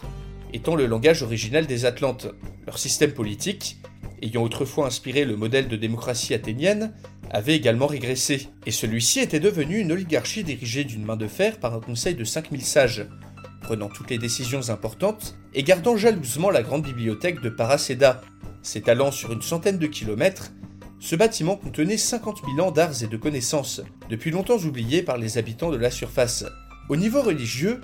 étant 0.53 0.77
le 0.77 0.87
langage 0.87 1.23
original 1.23 1.67
des 1.67 1.85
Atlantes. 1.85 2.29
Leur 2.67 2.79
système 2.79 3.13
politique, 3.13 3.79
ayant 4.23 4.43
autrefois 4.43 4.87
inspiré 4.87 5.25
le 5.25 5.37
modèle 5.37 5.69
de 5.69 5.77
démocratie 5.77 6.35
athénienne, 6.35 6.93
avait 7.31 7.57
également 7.57 7.87
régressé, 7.87 8.49
et 8.67 8.71
celui-ci 8.71 9.21
était 9.21 9.41
devenu 9.41 9.79
une 9.79 9.93
oligarchie 9.93 10.45
dirigée 10.45 10.85
d'une 10.85 11.05
main 11.05 11.17
de 11.17 11.27
fer 11.27 11.59
par 11.59 11.75
un 11.75 11.81
conseil 11.81 12.15
de 12.15 12.25
5000 12.25 12.63
sages, 12.63 13.07
prenant 13.63 13.89
toutes 13.89 14.11
les 14.11 14.19
décisions 14.19 14.71
importantes 14.71 15.37
et 15.55 15.63
gardant 15.63 15.97
jalousement 15.97 16.51
la 16.51 16.63
grande 16.63 16.85
bibliothèque 16.85 17.41
de 17.41 17.49
Paracéda. 17.49 18.21
S'étalant 18.63 19.11
sur 19.11 19.33
une 19.33 19.43
centaine 19.43 19.79
de 19.79 19.87
kilomètres, 19.87 20.53
ce 20.99 21.17
bâtiment 21.17 21.57
contenait 21.57 21.97
50 21.97 22.43
000 22.57 22.67
ans 22.67 22.73
d'arts 22.73 23.03
et 23.03 23.07
de 23.07 23.17
connaissances, 23.17 23.83
depuis 24.09 24.31
longtemps 24.31 24.59
oubliés 24.59 25.03
par 25.03 25.19
les 25.19 25.39
habitants 25.39 25.71
de 25.71 25.77
la 25.77 25.91
surface. 25.91 26.45
Au 26.89 26.97
niveau 26.97 27.23
religieux, 27.23 27.81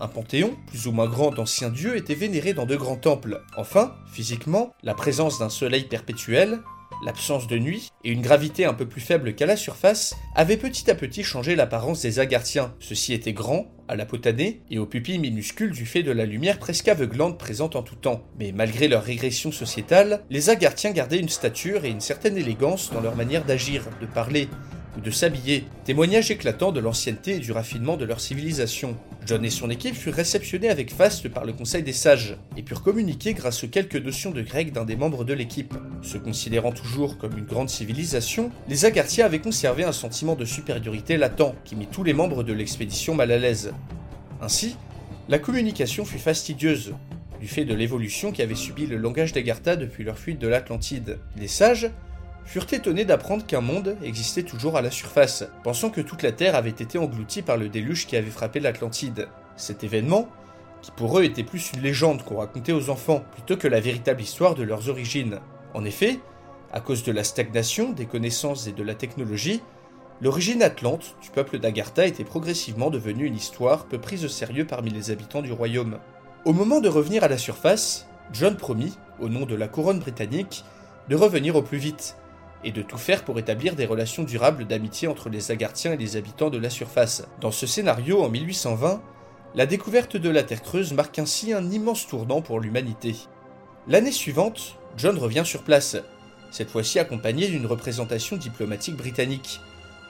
un 0.00 0.08
panthéon, 0.08 0.56
plus 0.66 0.86
ou 0.86 0.92
moins 0.92 1.08
grand 1.08 1.30
d'anciens 1.30 1.70
dieux, 1.70 1.96
était 1.96 2.14
vénéré 2.14 2.52
dans 2.52 2.66
de 2.66 2.76
grands 2.76 2.96
temples. 2.96 3.42
Enfin, 3.56 3.94
physiquement, 4.06 4.74
la 4.82 4.94
présence 4.94 5.38
d'un 5.38 5.50
soleil 5.50 5.84
perpétuel, 5.84 6.60
l'absence 7.04 7.46
de 7.46 7.58
nuit 7.58 7.90
et 8.04 8.10
une 8.10 8.22
gravité 8.22 8.64
un 8.64 8.74
peu 8.74 8.86
plus 8.86 9.00
faible 9.00 9.34
qu'à 9.34 9.46
la 9.46 9.56
surface 9.56 10.16
avaient 10.34 10.56
petit 10.56 10.90
à 10.90 10.94
petit 10.94 11.22
changé 11.22 11.56
l'apparence 11.56 12.02
des 12.02 12.18
Agarthiens. 12.18 12.74
Ceux-ci 12.78 13.12
étaient 13.12 13.32
grands, 13.32 13.66
à 13.88 13.96
la 13.96 14.06
potanée 14.06 14.62
et 14.70 14.78
aux 14.78 14.86
pupilles 14.86 15.18
minuscules 15.18 15.72
du 15.72 15.86
fait 15.86 16.02
de 16.02 16.12
la 16.12 16.24
lumière 16.24 16.58
presque 16.58 16.88
aveuglante 16.88 17.38
présente 17.38 17.76
en 17.76 17.82
tout 17.82 17.96
temps. 17.96 18.22
Mais 18.38 18.52
malgré 18.52 18.88
leur 18.88 19.02
régression 19.02 19.52
sociétale, 19.52 20.24
les 20.30 20.50
Agarthiens 20.50 20.92
gardaient 20.92 21.18
une 21.18 21.28
stature 21.28 21.84
et 21.84 21.90
une 21.90 22.00
certaine 22.00 22.36
élégance 22.36 22.90
dans 22.92 23.00
leur 23.00 23.16
manière 23.16 23.44
d'agir, 23.44 23.84
de 24.00 24.06
parler, 24.06 24.48
ou 24.96 25.00
de 25.00 25.10
s'habiller, 25.10 25.64
témoignage 25.84 26.30
éclatant 26.30 26.72
de 26.72 26.80
l'ancienneté 26.80 27.36
et 27.36 27.38
du 27.38 27.52
raffinement 27.52 27.96
de 27.96 28.04
leur 28.04 28.20
civilisation. 28.20 28.96
John 29.26 29.44
et 29.44 29.50
son 29.50 29.70
équipe 29.70 29.94
furent 29.94 30.14
réceptionnés 30.14 30.68
avec 30.68 30.92
faste 30.92 31.28
par 31.28 31.44
le 31.44 31.52
Conseil 31.52 31.82
des 31.82 31.92
Sages, 31.92 32.36
et 32.56 32.62
purent 32.62 32.82
communiquer 32.82 33.34
grâce 33.34 33.64
aux 33.64 33.68
quelques 33.68 33.96
notions 33.96 34.30
de 34.30 34.42
grec 34.42 34.72
d'un 34.72 34.84
des 34.84 34.96
membres 34.96 35.24
de 35.24 35.34
l'équipe. 35.34 35.74
Se 36.02 36.18
considérant 36.18 36.72
toujours 36.72 37.18
comme 37.18 37.38
une 37.38 37.44
grande 37.44 37.70
civilisation, 37.70 38.50
les 38.68 38.84
Agarthiens 38.84 39.26
avaient 39.26 39.40
conservé 39.40 39.84
un 39.84 39.92
sentiment 39.92 40.34
de 40.34 40.44
supériorité 40.44 41.16
latent 41.16 41.54
qui 41.64 41.76
mit 41.76 41.86
tous 41.86 42.04
les 42.04 42.12
membres 42.12 42.42
de 42.42 42.52
l'expédition 42.52 43.14
mal 43.14 43.32
à 43.32 43.38
l'aise. 43.38 43.72
Ainsi, 44.40 44.76
la 45.28 45.38
communication 45.38 46.04
fut 46.04 46.18
fastidieuse, 46.18 46.92
du 47.40 47.48
fait 47.48 47.64
de 47.64 47.74
l'évolution 47.74 48.32
qu'avait 48.32 48.54
subi 48.54 48.86
le 48.86 48.96
langage 48.96 49.32
d'Agartha 49.32 49.76
depuis 49.76 50.04
leur 50.04 50.18
fuite 50.18 50.38
de 50.38 50.48
l'Atlantide. 50.48 51.18
Les 51.38 51.48
sages 51.48 51.90
furent 52.44 52.72
étonnés 52.72 53.04
d'apprendre 53.04 53.46
qu'un 53.46 53.60
monde 53.60 53.96
existait 54.02 54.42
toujours 54.42 54.76
à 54.76 54.82
la 54.82 54.90
surface, 54.90 55.44
pensant 55.62 55.90
que 55.90 56.00
toute 56.00 56.22
la 56.22 56.32
Terre 56.32 56.54
avait 56.54 56.70
été 56.70 56.98
engloutie 56.98 57.42
par 57.42 57.56
le 57.56 57.68
déluge 57.68 58.06
qui 58.06 58.16
avait 58.16 58.30
frappé 58.30 58.60
l'Atlantide. 58.60 59.28
Cet 59.56 59.84
événement, 59.84 60.28
qui 60.82 60.90
pour 60.90 61.18
eux 61.18 61.24
était 61.24 61.44
plus 61.44 61.72
une 61.72 61.80
légende 61.80 62.22
qu'on 62.24 62.38
racontait 62.38 62.72
aux 62.72 62.90
enfants, 62.90 63.24
plutôt 63.32 63.56
que 63.56 63.68
la 63.68 63.80
véritable 63.80 64.20
histoire 64.20 64.54
de 64.54 64.62
leurs 64.62 64.88
origines. 64.88 65.40
En 65.72 65.84
effet, 65.84 66.20
à 66.72 66.80
cause 66.80 67.02
de 67.04 67.12
la 67.12 67.24
stagnation, 67.24 67.92
des 67.92 68.06
connaissances 68.06 68.66
et 68.66 68.72
de 68.72 68.82
la 68.82 68.94
technologie, 68.94 69.62
l'origine 70.20 70.62
atlante 70.62 71.16
du 71.22 71.30
peuple 71.30 71.58
d'Agartha 71.58 72.06
était 72.06 72.24
progressivement 72.24 72.90
devenue 72.90 73.26
une 73.26 73.36
histoire 73.36 73.86
peu 73.86 73.98
prise 73.98 74.24
au 74.24 74.28
sérieux 74.28 74.66
parmi 74.66 74.90
les 74.90 75.10
habitants 75.10 75.42
du 75.42 75.52
royaume. 75.52 75.98
Au 76.44 76.52
moment 76.52 76.80
de 76.80 76.88
revenir 76.88 77.24
à 77.24 77.28
la 77.28 77.38
surface, 77.38 78.06
John 78.32 78.56
promit, 78.56 78.98
au 79.20 79.28
nom 79.28 79.46
de 79.46 79.54
la 79.54 79.68
couronne 79.68 80.00
britannique, 80.00 80.64
de 81.08 81.16
revenir 81.16 81.56
au 81.56 81.62
plus 81.62 81.78
vite, 81.78 82.16
et 82.64 82.72
de 82.72 82.82
tout 82.82 82.98
faire 82.98 83.24
pour 83.24 83.38
établir 83.38 83.76
des 83.76 83.86
relations 83.86 84.24
durables 84.24 84.66
d'amitié 84.66 85.06
entre 85.08 85.28
les 85.28 85.50
Agarthiens 85.50 85.92
et 85.92 85.96
les 85.96 86.16
habitants 86.16 86.50
de 86.50 86.58
la 86.58 86.70
surface. 86.70 87.26
Dans 87.40 87.50
ce 87.50 87.66
scénario, 87.66 88.22
en 88.22 88.28
1820, 88.28 89.02
la 89.54 89.66
découverte 89.66 90.16
de 90.16 90.30
la 90.30 90.42
Terre 90.42 90.62
creuse 90.62 90.92
marque 90.92 91.18
ainsi 91.18 91.52
un 91.52 91.70
immense 91.70 92.08
tournant 92.08 92.42
pour 92.42 92.58
l'humanité. 92.58 93.14
L'année 93.86 94.12
suivante, 94.12 94.76
John 94.96 95.18
revient 95.18 95.44
sur 95.44 95.62
place, 95.62 95.96
cette 96.50 96.70
fois-ci 96.70 96.98
accompagné 96.98 97.48
d'une 97.48 97.66
représentation 97.66 98.36
diplomatique 98.36 98.96
britannique, 98.96 99.60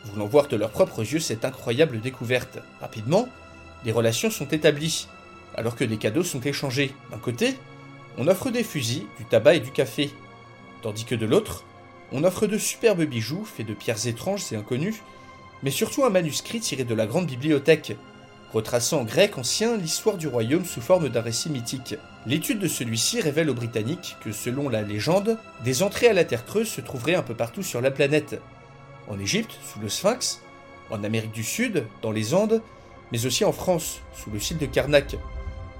voulant 0.04 0.26
voir 0.26 0.48
de 0.48 0.56
leurs 0.56 0.70
propres 0.70 1.00
yeux 1.00 1.20
cette 1.20 1.44
incroyable 1.44 2.00
découverte. 2.00 2.58
Rapidement, 2.80 3.28
des 3.84 3.92
relations 3.92 4.30
sont 4.30 4.48
établies, 4.48 5.08
alors 5.56 5.76
que 5.76 5.84
des 5.84 5.96
cadeaux 5.96 6.22
sont 6.22 6.40
échangés. 6.40 6.94
D'un 7.10 7.18
côté, 7.18 7.54
on 8.16 8.28
offre 8.28 8.50
des 8.50 8.64
fusils, 8.64 9.06
du 9.18 9.24
tabac 9.24 9.56
et 9.56 9.60
du 9.60 9.72
café, 9.72 10.10
tandis 10.82 11.04
que 11.04 11.14
de 11.14 11.26
l'autre, 11.26 11.64
on 12.14 12.22
offre 12.22 12.46
de 12.46 12.58
superbes 12.58 13.02
bijoux 13.02 13.44
faits 13.44 13.66
de 13.66 13.74
pierres 13.74 14.06
étranges 14.06 14.52
et 14.52 14.56
inconnues, 14.56 15.02
mais 15.64 15.72
surtout 15.72 16.04
un 16.04 16.10
manuscrit 16.10 16.60
tiré 16.60 16.84
de 16.84 16.94
la 16.94 17.06
grande 17.06 17.26
bibliothèque, 17.26 17.96
retraçant 18.52 19.00
en 19.00 19.04
grec 19.04 19.36
ancien 19.36 19.76
l'histoire 19.76 20.16
du 20.16 20.28
royaume 20.28 20.64
sous 20.64 20.80
forme 20.80 21.08
d'un 21.08 21.20
récit 21.20 21.50
mythique. 21.50 21.96
L'étude 22.24 22.60
de 22.60 22.68
celui-ci 22.68 23.20
révèle 23.20 23.50
aux 23.50 23.54
Britanniques 23.54 24.16
que, 24.22 24.30
selon 24.30 24.68
la 24.68 24.82
légende, 24.82 25.38
des 25.64 25.82
entrées 25.82 26.06
à 26.06 26.12
la 26.12 26.24
Terre 26.24 26.46
creuse 26.46 26.68
se 26.68 26.80
trouveraient 26.80 27.16
un 27.16 27.22
peu 27.22 27.34
partout 27.34 27.64
sur 27.64 27.80
la 27.80 27.90
planète. 27.90 28.40
En 29.08 29.18
Égypte, 29.18 29.58
sous 29.72 29.80
le 29.80 29.88
Sphinx, 29.88 30.40
en 30.90 31.02
Amérique 31.02 31.32
du 31.32 31.42
Sud, 31.42 31.84
dans 32.00 32.12
les 32.12 32.32
Andes, 32.32 32.62
mais 33.10 33.26
aussi 33.26 33.44
en 33.44 33.52
France, 33.52 34.02
sous 34.14 34.30
le 34.30 34.38
site 34.38 34.58
de 34.58 34.66
Karnak. 34.66 35.16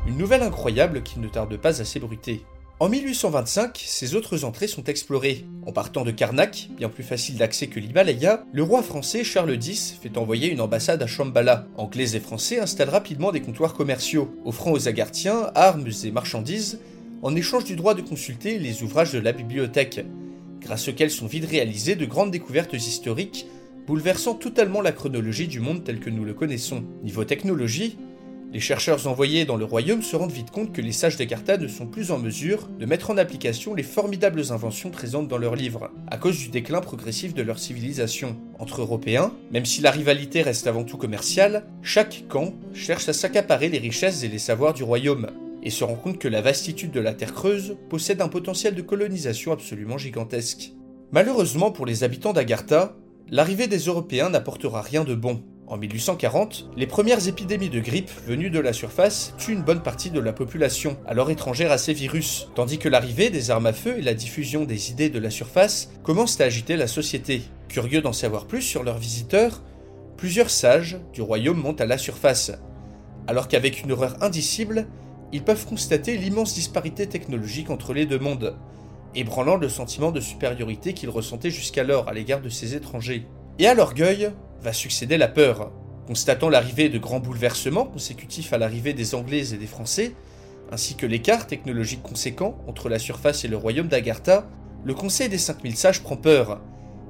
Une 0.08 0.18
nouvelle 0.18 0.42
incroyable 0.42 1.04
qui 1.04 1.20
ne 1.20 1.28
tarde 1.28 1.56
pas 1.58 1.80
à 1.80 1.84
s'ébruiter. 1.84 2.44
En 2.84 2.90
1825, 2.90 3.82
ces 3.82 4.14
autres 4.14 4.44
entrées 4.44 4.66
sont 4.66 4.84
explorées. 4.84 5.46
En 5.64 5.72
partant 5.72 6.04
de 6.04 6.10
Karnak, 6.10 6.68
bien 6.76 6.90
plus 6.90 7.02
facile 7.02 7.38
d'accès 7.38 7.68
que 7.68 7.80
l'Himalaya, 7.80 8.44
le 8.52 8.62
roi 8.62 8.82
français 8.82 9.24
Charles 9.24 9.54
X 9.54 9.98
fait 10.02 10.18
envoyer 10.18 10.50
une 10.50 10.60
ambassade 10.60 11.02
à 11.02 11.06
Shambhala. 11.06 11.66
Anglais 11.78 12.14
et 12.14 12.20
français 12.20 12.60
installent 12.60 12.90
rapidement 12.90 13.32
des 13.32 13.40
comptoirs 13.40 13.72
commerciaux, 13.72 14.36
offrant 14.44 14.72
aux 14.72 14.86
Agarthiens 14.86 15.50
armes 15.54 15.88
et 16.04 16.10
marchandises 16.10 16.78
en 17.22 17.34
échange 17.34 17.64
du 17.64 17.74
droit 17.74 17.94
de 17.94 18.02
consulter 18.02 18.58
les 18.58 18.82
ouvrages 18.82 19.12
de 19.12 19.18
la 19.18 19.32
bibliothèque, 19.32 20.04
grâce 20.60 20.86
auxquels 20.86 21.10
sont 21.10 21.26
vite 21.26 21.46
réalisées 21.46 21.96
de 21.96 22.04
grandes 22.04 22.32
découvertes 22.32 22.74
historiques, 22.74 23.46
bouleversant 23.86 24.34
totalement 24.34 24.82
la 24.82 24.92
chronologie 24.92 25.48
du 25.48 25.60
monde 25.60 25.84
tel 25.84 26.00
que 26.00 26.10
nous 26.10 26.26
le 26.26 26.34
connaissons. 26.34 26.84
Niveau 27.02 27.24
technologie, 27.24 27.96
les 28.54 28.60
chercheurs 28.60 29.08
envoyés 29.08 29.44
dans 29.44 29.56
le 29.56 29.64
royaume 29.64 30.00
se 30.00 30.14
rendent 30.14 30.30
vite 30.30 30.52
compte 30.52 30.72
que 30.72 30.80
les 30.80 30.92
sages 30.92 31.16
d'Agartha 31.16 31.56
ne 31.56 31.66
sont 31.66 31.86
plus 31.86 32.12
en 32.12 32.20
mesure 32.20 32.68
de 32.78 32.86
mettre 32.86 33.10
en 33.10 33.16
application 33.16 33.74
les 33.74 33.82
formidables 33.82 34.52
inventions 34.52 34.90
présentes 34.90 35.26
dans 35.26 35.38
leurs 35.38 35.56
livres, 35.56 35.90
à 36.06 36.18
cause 36.18 36.38
du 36.38 36.50
déclin 36.50 36.80
progressif 36.80 37.34
de 37.34 37.42
leur 37.42 37.58
civilisation. 37.58 38.36
Entre 38.60 38.80
Européens, 38.80 39.32
même 39.50 39.66
si 39.66 39.80
la 39.80 39.90
rivalité 39.90 40.40
reste 40.40 40.68
avant 40.68 40.84
tout 40.84 40.96
commerciale, 40.96 41.66
chaque 41.82 42.26
camp 42.28 42.54
cherche 42.72 43.08
à 43.08 43.12
s'accaparer 43.12 43.68
les 43.68 43.78
richesses 43.78 44.22
et 44.22 44.28
les 44.28 44.38
savoirs 44.38 44.72
du 44.72 44.84
royaume, 44.84 45.32
et 45.64 45.70
se 45.70 45.82
rend 45.82 45.96
compte 45.96 46.20
que 46.20 46.28
la 46.28 46.40
vastitude 46.40 46.92
de 46.92 47.00
la 47.00 47.12
Terre 47.12 47.34
creuse 47.34 47.76
possède 47.90 48.22
un 48.22 48.28
potentiel 48.28 48.76
de 48.76 48.82
colonisation 48.82 49.50
absolument 49.50 49.98
gigantesque. 49.98 50.74
Malheureusement 51.10 51.72
pour 51.72 51.86
les 51.86 52.04
habitants 52.04 52.32
d'Agartha, 52.32 52.94
l'arrivée 53.30 53.66
des 53.66 53.78
Européens 53.78 54.30
n'apportera 54.30 54.80
rien 54.80 55.02
de 55.02 55.16
bon. 55.16 55.42
En 55.66 55.78
1840, 55.78 56.66
les 56.76 56.86
premières 56.86 57.26
épidémies 57.26 57.70
de 57.70 57.80
grippe 57.80 58.10
venues 58.26 58.50
de 58.50 58.58
la 58.58 58.74
surface 58.74 59.32
tuent 59.38 59.54
une 59.54 59.62
bonne 59.62 59.82
partie 59.82 60.10
de 60.10 60.20
la 60.20 60.34
population, 60.34 60.98
alors 61.06 61.30
étrangère 61.30 61.72
à 61.72 61.78
ces 61.78 61.94
virus, 61.94 62.48
tandis 62.54 62.78
que 62.78 62.90
l'arrivée 62.90 63.30
des 63.30 63.50
armes 63.50 63.64
à 63.64 63.72
feu 63.72 63.96
et 63.96 64.02
la 64.02 64.12
diffusion 64.12 64.64
des 64.66 64.90
idées 64.90 65.08
de 65.08 65.18
la 65.18 65.30
surface 65.30 65.90
commencent 66.02 66.38
à 66.42 66.44
agiter 66.44 66.76
la 66.76 66.86
société. 66.86 67.44
Curieux 67.68 68.02
d'en 68.02 68.12
savoir 68.12 68.46
plus 68.46 68.60
sur 68.60 68.82
leurs 68.82 68.98
visiteurs, 68.98 69.62
plusieurs 70.18 70.50
sages 70.50 70.98
du 71.14 71.22
royaume 71.22 71.62
montent 71.62 71.80
à 71.80 71.86
la 71.86 71.96
surface, 71.96 72.52
alors 73.26 73.48
qu'avec 73.48 73.82
une 73.82 73.92
horreur 73.92 74.22
indicible, 74.22 74.86
ils 75.32 75.42
peuvent 75.42 75.64
constater 75.64 76.18
l'immense 76.18 76.52
disparité 76.52 77.06
technologique 77.06 77.70
entre 77.70 77.94
les 77.94 78.04
deux 78.04 78.18
mondes, 78.18 78.54
ébranlant 79.14 79.56
le 79.56 79.70
sentiment 79.70 80.12
de 80.12 80.20
supériorité 80.20 80.92
qu'ils 80.92 81.08
ressentaient 81.08 81.50
jusqu'alors 81.50 82.06
à 82.06 82.12
l'égard 82.12 82.42
de 82.42 82.50
ces 82.50 82.74
étrangers. 82.74 83.26
Et 83.58 83.66
à 83.66 83.74
l'orgueil, 83.74 84.30
va 84.64 84.72
succéder 84.72 85.18
la 85.18 85.28
peur. 85.28 85.70
Constatant 86.06 86.48
l'arrivée 86.48 86.88
de 86.88 86.98
grands 86.98 87.20
bouleversements 87.20 87.84
consécutifs 87.84 88.52
à 88.54 88.58
l'arrivée 88.58 88.94
des 88.94 89.14
Anglais 89.14 89.52
et 89.52 89.58
des 89.58 89.66
Français, 89.66 90.14
ainsi 90.72 90.96
que 90.96 91.04
l'écart 91.04 91.46
technologique 91.46 92.02
conséquent 92.02 92.56
entre 92.66 92.88
la 92.88 92.98
surface 92.98 93.44
et 93.44 93.48
le 93.48 93.58
royaume 93.58 93.88
d'Agartha, 93.88 94.48
le 94.84 94.94
Conseil 94.94 95.28
des 95.28 95.38
5000 95.38 95.76
sages 95.76 96.02
prend 96.02 96.16
peur 96.16 96.62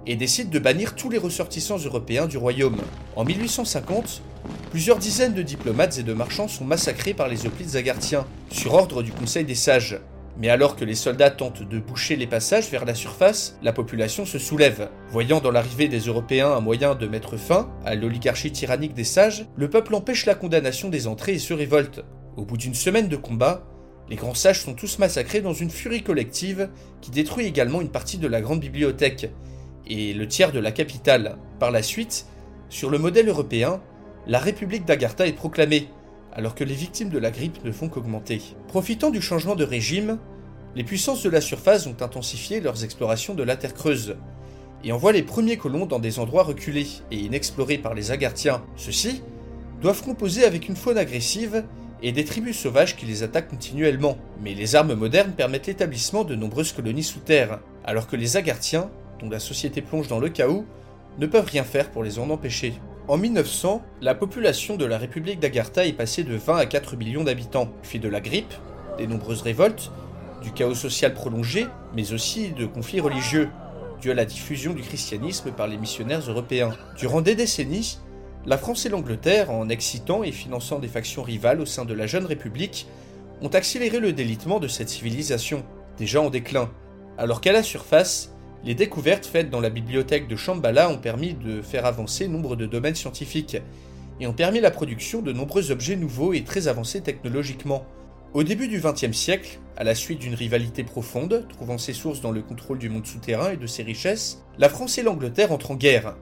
et 0.06 0.16
décide 0.16 0.50
de 0.50 0.58
bannir 0.58 0.96
tous 0.96 1.10
les 1.10 1.18
ressortissants 1.18 1.78
européens 1.78 2.26
du 2.26 2.36
royaume. 2.38 2.80
En 3.14 3.24
1850, 3.24 4.22
plusieurs 4.70 4.98
dizaines 4.98 5.34
de 5.34 5.42
diplomates 5.42 5.98
et 5.98 6.02
de 6.02 6.12
marchands 6.12 6.48
sont 6.48 6.64
massacrés 6.64 7.14
par 7.14 7.28
les 7.28 7.46
hoplites 7.46 7.76
agarthiens, 7.76 8.26
sur 8.50 8.74
ordre 8.74 9.02
du 9.02 9.12
Conseil 9.12 9.44
des 9.44 9.54
sages. 9.54 10.00
Mais 10.36 10.48
alors 10.48 10.74
que 10.74 10.84
les 10.84 10.96
soldats 10.96 11.30
tentent 11.30 11.62
de 11.62 11.78
boucher 11.78 12.16
les 12.16 12.26
passages 12.26 12.68
vers 12.70 12.84
la 12.84 12.94
surface, 12.94 13.56
la 13.62 13.72
population 13.72 14.26
se 14.26 14.38
soulève. 14.38 14.90
Voyant 15.08 15.40
dans 15.40 15.52
l'arrivée 15.52 15.86
des 15.86 16.00
Européens 16.00 16.50
un 16.50 16.60
moyen 16.60 16.96
de 16.96 17.06
mettre 17.06 17.36
fin 17.36 17.70
à 17.84 17.94
l'oligarchie 17.94 18.50
tyrannique 18.50 18.94
des 18.94 19.04
sages, 19.04 19.46
le 19.56 19.70
peuple 19.70 19.94
empêche 19.94 20.26
la 20.26 20.34
condamnation 20.34 20.88
des 20.88 21.06
entrées 21.06 21.34
et 21.34 21.38
se 21.38 21.54
révolte. 21.54 22.04
Au 22.36 22.44
bout 22.44 22.56
d'une 22.56 22.74
semaine 22.74 23.08
de 23.08 23.16
combat, 23.16 23.64
les 24.10 24.16
grands 24.16 24.34
sages 24.34 24.60
sont 24.60 24.74
tous 24.74 24.98
massacrés 24.98 25.40
dans 25.40 25.52
une 25.52 25.70
furie 25.70 26.02
collective 26.02 26.68
qui 27.00 27.12
détruit 27.12 27.46
également 27.46 27.80
une 27.80 27.90
partie 27.90 28.18
de 28.18 28.26
la 28.26 28.40
grande 28.40 28.60
bibliothèque 28.60 29.30
et 29.86 30.12
le 30.12 30.26
tiers 30.26 30.52
de 30.52 30.58
la 30.58 30.72
capitale. 30.72 31.36
Par 31.60 31.70
la 31.70 31.82
suite, 31.82 32.26
sur 32.68 32.90
le 32.90 32.98
modèle 32.98 33.28
européen, 33.28 33.80
la 34.26 34.40
République 34.40 34.84
d'Agartha 34.84 35.26
est 35.26 35.32
proclamée, 35.32 35.88
alors 36.34 36.54
que 36.54 36.64
les 36.64 36.74
victimes 36.74 37.10
de 37.10 37.18
la 37.18 37.30
grippe 37.30 37.64
ne 37.64 37.72
font 37.72 37.88
qu'augmenter. 37.88 38.42
Profitant 38.68 39.10
du 39.10 39.22
changement 39.22 39.56
de 39.56 39.64
régime, 39.64 40.18
les 40.74 40.84
puissances 40.84 41.22
de 41.22 41.30
la 41.30 41.40
surface 41.40 41.86
ont 41.86 41.96
intensifié 42.00 42.60
leurs 42.60 42.84
explorations 42.84 43.34
de 43.34 43.42
la 43.42 43.56
Terre 43.56 43.74
creuse, 43.74 44.16
et 44.84 44.92
envoient 44.92 45.12
les 45.12 45.22
premiers 45.22 45.56
colons 45.56 45.86
dans 45.86 45.98
des 45.98 46.18
endroits 46.18 46.42
reculés 46.42 46.86
et 47.10 47.16
inexplorés 47.16 47.78
par 47.78 47.94
les 47.94 48.10
Agarthiens. 48.10 48.62
Ceux-ci 48.76 49.22
doivent 49.80 50.02
composer 50.02 50.44
avec 50.44 50.68
une 50.68 50.76
faune 50.76 50.98
agressive 50.98 51.64
et 52.02 52.12
des 52.12 52.24
tribus 52.24 52.58
sauvages 52.58 52.96
qui 52.96 53.06
les 53.06 53.22
attaquent 53.22 53.48
continuellement. 53.48 54.18
Mais 54.42 54.52
les 54.54 54.76
armes 54.76 54.94
modernes 54.94 55.32
permettent 55.32 55.68
l'établissement 55.68 56.24
de 56.24 56.34
nombreuses 56.34 56.72
colonies 56.72 57.02
sous 57.02 57.20
terre, 57.20 57.60
alors 57.84 58.06
que 58.06 58.16
les 58.16 58.36
Agarthiens, 58.36 58.90
dont 59.20 59.30
la 59.30 59.38
société 59.38 59.80
plonge 59.80 60.08
dans 60.08 60.18
le 60.18 60.28
chaos, 60.28 60.66
ne 61.18 61.26
peuvent 61.26 61.46
rien 61.46 61.64
faire 61.64 61.90
pour 61.90 62.04
les 62.04 62.18
en 62.18 62.28
empêcher. 62.28 62.74
En 63.06 63.18
1900, 63.18 63.82
la 64.00 64.14
population 64.14 64.76
de 64.76 64.86
la 64.86 64.96
République 64.96 65.38
d'Agartha 65.38 65.84
est 65.84 65.92
passée 65.92 66.24
de 66.24 66.36
20 66.36 66.56
à 66.56 66.64
4 66.64 66.96
millions 66.96 67.22
d'habitants, 67.22 67.68
fait 67.82 67.98
de 67.98 68.08
la 68.08 68.22
grippe, 68.22 68.54
des 68.96 69.06
nombreuses 69.06 69.42
révoltes, 69.42 69.92
du 70.42 70.52
chaos 70.52 70.74
social 70.74 71.12
prolongé, 71.12 71.66
mais 71.94 72.14
aussi 72.14 72.52
de 72.52 72.64
conflits 72.64 73.00
religieux, 73.00 73.50
dû 74.00 74.10
à 74.10 74.14
la 74.14 74.24
diffusion 74.24 74.72
du 74.72 74.80
christianisme 74.80 75.50
par 75.50 75.66
les 75.66 75.76
missionnaires 75.76 76.22
européens. 76.26 76.70
Durant 76.96 77.20
des 77.20 77.34
décennies, 77.34 77.98
la 78.46 78.56
France 78.56 78.86
et 78.86 78.88
l'Angleterre, 78.88 79.50
en 79.50 79.68
excitant 79.68 80.24
et 80.24 80.32
finançant 80.32 80.78
des 80.78 80.88
factions 80.88 81.22
rivales 81.22 81.60
au 81.60 81.66
sein 81.66 81.84
de 81.84 81.92
la 81.92 82.06
jeune 82.06 82.24
République, 82.24 82.86
ont 83.42 83.48
accéléré 83.48 84.00
le 84.00 84.14
délitement 84.14 84.60
de 84.60 84.68
cette 84.68 84.88
civilisation, 84.88 85.62
déjà 85.98 86.22
en 86.22 86.30
déclin, 86.30 86.70
alors 87.18 87.42
qu'à 87.42 87.52
la 87.52 87.62
surface, 87.62 88.33
les 88.64 88.74
découvertes 88.74 89.26
faites 89.26 89.50
dans 89.50 89.60
la 89.60 89.68
bibliothèque 89.68 90.26
de 90.26 90.36
Shambhala 90.36 90.88
ont 90.88 90.98
permis 90.98 91.34
de 91.34 91.60
faire 91.60 91.84
avancer 91.84 92.28
nombre 92.28 92.56
de 92.56 92.64
domaines 92.64 92.94
scientifiques 92.94 93.58
et 94.20 94.26
ont 94.26 94.32
permis 94.32 94.60
la 94.60 94.70
production 94.70 95.20
de 95.20 95.32
nombreux 95.32 95.70
objets 95.70 95.96
nouveaux 95.96 96.32
et 96.32 96.44
très 96.44 96.66
avancés 96.66 97.02
technologiquement. 97.02 97.84
Au 98.32 98.42
début 98.42 98.66
du 98.66 98.80
XXe 98.80 99.12
siècle, 99.12 99.60
à 99.76 99.84
la 99.84 99.94
suite 99.94 100.20
d'une 100.20 100.34
rivalité 100.34 100.82
profonde, 100.82 101.46
trouvant 101.50 101.78
ses 101.78 101.92
sources 101.92 102.22
dans 102.22 102.30
le 102.30 102.40
contrôle 102.40 102.78
du 102.78 102.88
monde 102.88 103.06
souterrain 103.06 103.50
et 103.50 103.56
de 103.56 103.66
ses 103.66 103.82
richesses, 103.82 104.42
la 104.58 104.70
France 104.70 104.96
et 104.96 105.02
l'Angleterre 105.02 105.52
entrent 105.52 105.72
en 105.72 105.76
guerre. 105.76 106.16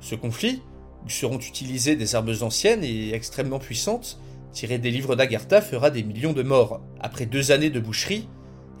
Ce 0.00 0.14
conflit, 0.14 0.62
où 1.04 1.08
seront 1.08 1.38
utilisées 1.38 1.96
des 1.96 2.14
armes 2.14 2.34
anciennes 2.42 2.84
et 2.84 3.14
extrêmement 3.14 3.58
puissantes, 3.58 4.20
tirées 4.52 4.78
des 4.78 4.90
livres 4.90 5.16
d'Agartha, 5.16 5.62
fera 5.62 5.90
des 5.90 6.02
millions 6.02 6.34
de 6.34 6.42
morts. 6.42 6.82
Après 7.00 7.26
deux 7.26 7.52
années 7.52 7.70
de 7.70 7.80
boucherie, 7.80 8.28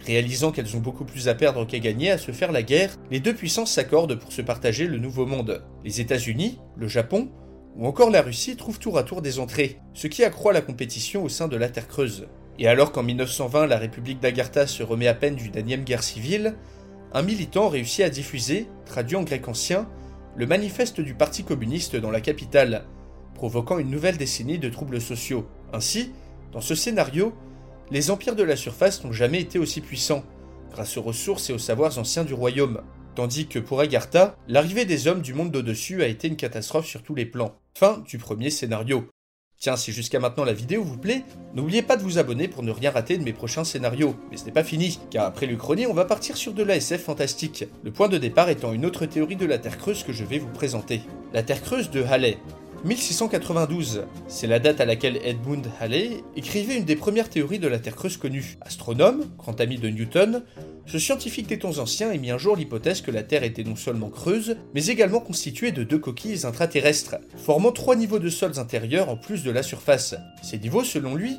Réalisant 0.06 0.50
qu'elles 0.50 0.76
ont 0.76 0.80
beaucoup 0.80 1.04
plus 1.04 1.28
à 1.28 1.34
perdre 1.34 1.66
qu'à 1.66 1.78
gagner 1.78 2.10
à 2.10 2.18
se 2.18 2.32
faire 2.32 2.52
la 2.52 2.62
guerre, 2.62 2.96
les 3.10 3.20
deux 3.20 3.34
puissances 3.34 3.72
s'accordent 3.72 4.18
pour 4.18 4.32
se 4.32 4.42
partager 4.42 4.86
le 4.86 4.98
nouveau 4.98 5.26
monde. 5.26 5.62
Les 5.84 6.00
États-Unis, 6.00 6.58
le 6.76 6.88
Japon 6.88 7.30
ou 7.76 7.86
encore 7.86 8.10
la 8.10 8.22
Russie 8.22 8.56
trouvent 8.56 8.78
tour 8.78 8.98
à 8.98 9.04
tour 9.04 9.22
des 9.22 9.38
entrées, 9.38 9.78
ce 9.94 10.06
qui 10.06 10.24
accroît 10.24 10.52
la 10.52 10.60
compétition 10.60 11.22
au 11.22 11.28
sein 11.28 11.48
de 11.48 11.56
la 11.56 11.68
Terre 11.68 11.86
creuse. 11.86 12.26
Et 12.58 12.66
alors 12.66 12.92
qu'en 12.92 13.02
1920 13.02 13.66
la 13.66 13.78
République 13.78 14.20
d'Agartha 14.20 14.66
se 14.66 14.82
remet 14.82 15.06
à 15.06 15.14
peine 15.14 15.36
d'une 15.36 15.56
énième 15.56 15.84
guerre 15.84 16.02
civile, 16.02 16.56
un 17.12 17.22
militant 17.22 17.68
réussit 17.68 18.04
à 18.04 18.10
diffuser, 18.10 18.66
traduit 18.86 19.16
en 19.16 19.22
grec 19.22 19.48
ancien, 19.48 19.88
le 20.36 20.46
manifeste 20.46 21.00
du 21.00 21.14
Parti 21.14 21.44
communiste 21.44 21.96
dans 21.96 22.10
la 22.10 22.20
capitale, 22.20 22.84
provoquant 23.34 23.78
une 23.78 23.90
nouvelle 23.90 24.16
décennie 24.16 24.58
de 24.58 24.68
troubles 24.68 25.00
sociaux. 25.00 25.46
Ainsi, 25.72 26.12
dans 26.52 26.60
ce 26.60 26.74
scénario, 26.74 27.32
les 27.90 28.10
empires 28.10 28.36
de 28.36 28.42
la 28.42 28.56
surface 28.56 29.04
n'ont 29.04 29.12
jamais 29.12 29.40
été 29.40 29.58
aussi 29.58 29.80
puissants, 29.80 30.24
grâce 30.70 30.96
aux 30.96 31.02
ressources 31.02 31.50
et 31.50 31.52
aux 31.52 31.58
savoirs 31.58 31.98
anciens 31.98 32.24
du 32.24 32.34
royaume, 32.34 32.82
tandis 33.14 33.46
que 33.46 33.58
pour 33.58 33.80
Agartha, 33.80 34.36
l'arrivée 34.48 34.84
des 34.84 35.08
hommes 35.08 35.22
du 35.22 35.34
monde 35.34 35.50
d'au-dessus 35.50 36.02
a 36.02 36.06
été 36.06 36.28
une 36.28 36.36
catastrophe 36.36 36.86
sur 36.86 37.02
tous 37.02 37.14
les 37.14 37.26
plans. 37.26 37.56
Fin 37.74 38.02
du 38.06 38.18
premier 38.18 38.50
scénario. 38.50 39.08
Tiens, 39.58 39.76
si 39.76 39.92
jusqu'à 39.92 40.20
maintenant 40.20 40.44
la 40.44 40.54
vidéo 40.54 40.82
vous 40.82 40.96
plaît, 40.96 41.22
n'oubliez 41.54 41.82
pas 41.82 41.96
de 41.96 42.02
vous 42.02 42.18
abonner 42.18 42.48
pour 42.48 42.62
ne 42.62 42.70
rien 42.70 42.90
rater 42.90 43.18
de 43.18 43.24
mes 43.24 43.34
prochains 43.34 43.64
scénarios. 43.64 44.16
Mais 44.30 44.38
ce 44.38 44.46
n'est 44.46 44.52
pas 44.52 44.64
fini, 44.64 44.98
car 45.10 45.26
après 45.26 45.44
l'Uchronie, 45.44 45.86
on 45.86 45.92
va 45.92 46.06
partir 46.06 46.36
sur 46.38 46.54
de 46.54 46.62
l'ASF 46.62 47.02
fantastique. 47.02 47.66
Le 47.82 47.90
point 47.90 48.08
de 48.08 48.16
départ 48.16 48.48
étant 48.48 48.72
une 48.72 48.86
autre 48.86 49.04
théorie 49.04 49.36
de 49.36 49.44
la 49.44 49.58
Terre 49.58 49.76
creuse 49.76 50.02
que 50.02 50.14
je 50.14 50.24
vais 50.24 50.38
vous 50.38 50.48
présenter. 50.48 51.02
La 51.34 51.42
Terre 51.42 51.60
creuse 51.60 51.90
de 51.90 52.02
Halley, 52.02 52.38
1692, 52.82 54.04
c'est 54.26 54.46
la 54.46 54.58
date 54.58 54.80
à 54.80 54.86
laquelle 54.86 55.20
Edmund 55.22 55.66
Halley 55.80 56.22
écrivait 56.34 56.78
une 56.78 56.86
des 56.86 56.96
premières 56.96 57.28
théories 57.28 57.58
de 57.58 57.68
la 57.68 57.78
Terre 57.78 57.94
creuse 57.94 58.16
connue. 58.16 58.56
Astronome, 58.62 59.26
grand 59.36 59.60
ami 59.60 59.76
de 59.76 59.90
Newton, 59.90 60.42
ce 60.86 60.98
scientifique 60.98 61.46
des 61.46 61.58
temps 61.58 61.76
anciens 61.76 62.10
émit 62.10 62.30
un 62.30 62.38
jour 62.38 62.56
l'hypothèse 62.56 63.02
que 63.02 63.10
la 63.10 63.22
Terre 63.22 63.44
était 63.44 63.64
non 63.64 63.76
seulement 63.76 64.08
creuse, 64.08 64.56
mais 64.74 64.86
également 64.86 65.20
constituée 65.20 65.72
de 65.72 65.84
deux 65.84 65.98
coquilles 65.98 66.46
intraterrestres, 66.46 67.16
formant 67.36 67.70
trois 67.70 67.96
niveaux 67.96 68.18
de 68.18 68.30
sols 68.30 68.58
intérieurs 68.58 69.10
en 69.10 69.16
plus 69.16 69.44
de 69.44 69.50
la 69.50 69.62
surface. 69.62 70.14
Ces 70.42 70.58
niveaux, 70.58 70.82
selon 70.82 71.14
lui, 71.14 71.36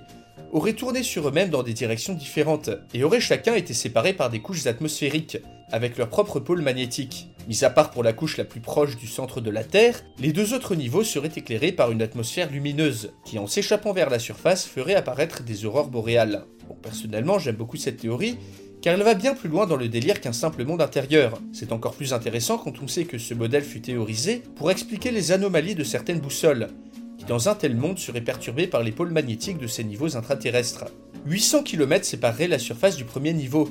auraient 0.52 0.74
tourné 0.74 1.02
sur 1.02 1.28
eux-mêmes 1.28 1.50
dans 1.50 1.64
des 1.64 1.74
directions 1.74 2.14
différentes, 2.14 2.70
et 2.94 3.04
auraient 3.04 3.20
chacun 3.20 3.56
été 3.56 3.74
séparés 3.74 4.14
par 4.14 4.30
des 4.30 4.42
couches 4.42 4.68
atmosphériques, 4.68 5.40
avec 5.72 5.98
leur 5.98 6.10
propre 6.10 6.40
pôle 6.40 6.62
magnétique. 6.62 7.30
Mis 7.48 7.64
à 7.64 7.70
part 7.70 7.92
pour 7.92 8.04
la 8.04 8.14
couche 8.14 8.38
la 8.38 8.44
plus 8.44 8.60
proche 8.60 8.98
du 8.98 9.08
centre 9.08 9.42
de 9.42 9.50
la 9.50 9.64
Terre, 9.64 10.04
les 10.20 10.32
deux 10.32 10.54
autres 10.54 10.76
niveaux 10.76 11.04
seraient 11.04 11.32
éclairés 11.36 11.72
par 11.72 11.92
une 11.92 12.02
atmosphère 12.02 12.52
lumineuse, 12.52 13.14
qui 13.26 13.40
en 13.40 13.48
s'échappant 13.48 13.94
vers 13.94 14.10
la 14.10 14.20
surface 14.20 14.66
ferait 14.66 14.96
apparaître 14.96 15.44
des 15.44 15.66
aurores 15.66 15.90
boréales. 15.90 16.46
Personnellement, 16.82 17.40
j'aime 17.40 17.56
beaucoup 17.56 17.78
cette 17.78 17.98
théorie, 17.98 18.38
car 18.82 18.96
elle 18.96 19.04
va 19.04 19.14
bien 19.14 19.34
plus 19.34 19.50
loin 19.50 19.68
dans 19.68 19.76
le 19.76 19.88
délire 19.88 20.22
qu'un 20.22 20.34
simple 20.34 20.66
monde 20.66 20.82
intérieur. 20.82 21.40
C'est 21.54 21.72
encore 21.72 21.94
plus 21.94 22.14
intéressant 22.14 22.58
quand 22.58 22.82
on 22.82 22.88
sait 22.88 23.06
que 23.06 23.18
ce 23.18 23.34
modèle 23.34 23.64
fut 23.64 23.82
théorisé 23.82 24.42
pour 24.56 24.72
expliquer 24.72 25.12
les 25.12 25.32
anomalies 25.32 25.76
de 25.76 25.84
certaines 25.84 26.20
boussoles, 26.20 26.68
qui 27.18 27.26
dans 27.26 27.50
un 27.50 27.56
tel 27.56 27.76
monde 27.76 28.00
seraient 28.00 28.22
perturbées 28.22 28.68
par 28.68 28.84
les 28.84 28.92
pôles 28.92 29.12
magnétiques 29.12 29.60
de 29.60 29.68
ces 29.68 29.84
niveaux 29.84 30.16
intraterrestres. 30.16 30.86
800 31.28 31.64
km 31.64 32.04
sépareraient 32.04 32.48
la 32.48 32.58
surface 32.58 32.96
du 32.96 33.06
premier 33.06 33.34
niveau, 33.34 33.70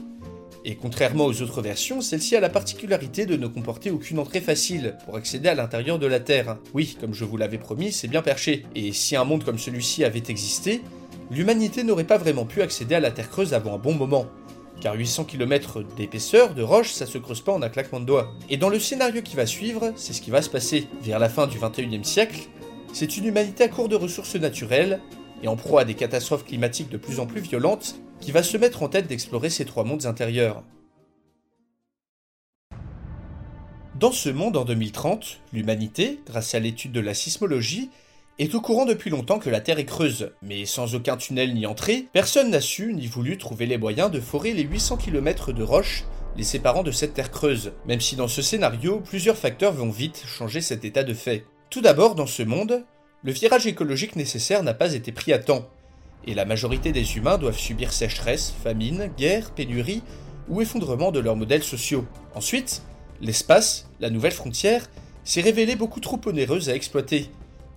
et 0.64 0.76
contrairement 0.76 1.26
aux 1.26 1.42
autres 1.42 1.62
versions, 1.62 2.00
celle-ci 2.00 2.36
a 2.36 2.40
la 2.40 2.50
particularité 2.50 3.26
de 3.26 3.36
ne 3.36 3.46
comporter 3.46 3.90
aucune 3.90 4.18
entrée 4.18 4.40
facile 4.40 4.96
pour 5.04 5.16
accéder 5.16 5.48
à 5.48 5.54
l'intérieur 5.54 5.98
de 5.98 6.06
la 6.06 6.20
Terre. 6.20 6.58
Oui, 6.74 6.96
comme 7.00 7.14
je 7.14 7.24
vous 7.24 7.36
l'avais 7.36 7.58
promis, 7.58 7.92
c'est 7.92 8.08
bien 8.08 8.22
perché, 8.22 8.66
et 8.74 8.92
si 8.92 9.16
un 9.16 9.24
monde 9.24 9.44
comme 9.44 9.58
celui-ci 9.58 10.04
avait 10.04 10.22
existé, 10.28 10.82
l'humanité 11.30 11.82
n'aurait 11.84 12.04
pas 12.04 12.18
vraiment 12.18 12.44
pu 12.44 12.62
accéder 12.62 12.94
à 12.94 13.00
la 13.00 13.10
Terre 13.10 13.30
creuse 13.30 13.54
avant 13.54 13.74
un 13.74 13.78
bon 13.78 13.94
moment 13.94 14.26
car 14.80 14.94
800 14.94 15.24
km 15.24 15.82
d'épaisseur 15.96 16.54
de 16.54 16.62
roche, 16.62 16.92
ça 16.92 17.06
se 17.06 17.18
creuse 17.18 17.42
pas 17.42 17.52
en 17.52 17.62
un 17.62 17.68
claquement 17.68 18.00
de 18.00 18.06
doigts. 18.06 18.32
Et 18.48 18.56
dans 18.56 18.70
le 18.70 18.78
scénario 18.78 19.22
qui 19.22 19.36
va 19.36 19.46
suivre, 19.46 19.92
c'est 19.94 20.12
ce 20.12 20.22
qui 20.22 20.30
va 20.30 20.42
se 20.42 20.48
passer. 20.48 20.88
Vers 21.02 21.18
la 21.18 21.28
fin 21.28 21.46
du 21.46 21.58
21e 21.58 22.02
siècle, 22.02 22.48
c'est 22.92 23.16
une 23.16 23.26
humanité 23.26 23.64
à 23.64 23.68
court 23.68 23.88
de 23.88 23.96
ressources 23.96 24.36
naturelles, 24.36 25.00
et 25.42 25.48
en 25.48 25.56
proie 25.56 25.82
à 25.82 25.84
des 25.84 25.94
catastrophes 25.94 26.44
climatiques 26.44 26.90
de 26.90 26.96
plus 26.96 27.20
en 27.20 27.26
plus 27.26 27.40
violentes, 27.40 27.96
qui 28.20 28.32
va 28.32 28.42
se 28.42 28.56
mettre 28.56 28.82
en 28.82 28.88
tête 28.88 29.06
d'explorer 29.06 29.50
ces 29.50 29.64
trois 29.64 29.84
mondes 29.84 30.06
intérieurs. 30.06 30.62
Dans 33.98 34.12
ce 34.12 34.30
monde 34.30 34.56
en 34.56 34.64
2030, 34.64 35.40
l'humanité, 35.52 36.20
grâce 36.26 36.54
à 36.54 36.58
l'étude 36.58 36.92
de 36.92 37.00
la 37.00 37.12
sismologie, 37.14 37.90
est 38.38 38.54
au 38.54 38.60
courant 38.62 38.86
depuis 38.86 39.10
longtemps 39.10 39.38
que 39.38 39.50
la 39.50 39.60
Terre 39.60 39.78
est 39.78 39.84
creuse, 39.84 40.32
mais 40.40 40.64
sans 40.64 40.94
aucun 40.94 41.18
tunnel 41.18 41.52
ni 41.52 41.66
entrée, 41.66 42.06
personne 42.14 42.50
n'a 42.50 42.62
su 42.62 42.94
ni 42.94 43.06
voulu 43.06 43.36
trouver 43.36 43.66
les 43.66 43.76
moyens 43.76 44.10
de 44.10 44.20
forer 44.20 44.54
les 44.54 44.62
800 44.62 44.96
km 44.96 45.52
de 45.52 45.62
roches 45.62 46.04
les 46.36 46.44
séparant 46.44 46.82
de 46.82 46.92
cette 46.92 47.14
Terre 47.14 47.30
creuse, 47.30 47.72
même 47.86 48.00
si 48.00 48.16
dans 48.16 48.28
ce 48.28 48.42
scénario, 48.42 49.00
plusieurs 49.00 49.36
facteurs 49.36 49.72
vont 49.72 49.90
vite 49.90 50.22
changer 50.26 50.60
cet 50.60 50.84
état 50.84 51.02
de 51.02 51.14
fait. 51.14 51.44
Tout 51.68 51.80
d'abord, 51.80 52.14
dans 52.14 52.26
ce 52.26 52.42
monde, 52.42 52.84
le 53.22 53.32
virage 53.32 53.66
écologique 53.66 54.16
nécessaire 54.16 54.62
n'a 54.62 54.74
pas 54.74 54.94
été 54.94 55.12
pris 55.12 55.32
à 55.32 55.38
temps, 55.38 55.68
et 56.26 56.34
la 56.34 56.44
majorité 56.44 56.92
des 56.92 57.16
humains 57.16 57.38
doivent 57.38 57.58
subir 57.58 57.92
sécheresse, 57.92 58.54
famine, 58.62 59.10
guerre, 59.16 59.50
pénurie 59.50 60.02
ou 60.48 60.60
effondrement 60.60 61.12
de 61.12 61.20
leurs 61.20 61.36
modèles 61.36 61.62
sociaux. 61.62 62.04
Ensuite, 62.34 62.82
l'espace, 63.20 63.88
la 64.00 64.10
nouvelle 64.10 64.32
frontière, 64.32 64.88
s'est 65.24 65.40
révélé 65.40 65.76
beaucoup 65.76 66.00
trop 66.00 66.20
onéreuse 66.26 66.68
à 66.68 66.74
exploiter, 66.74 67.30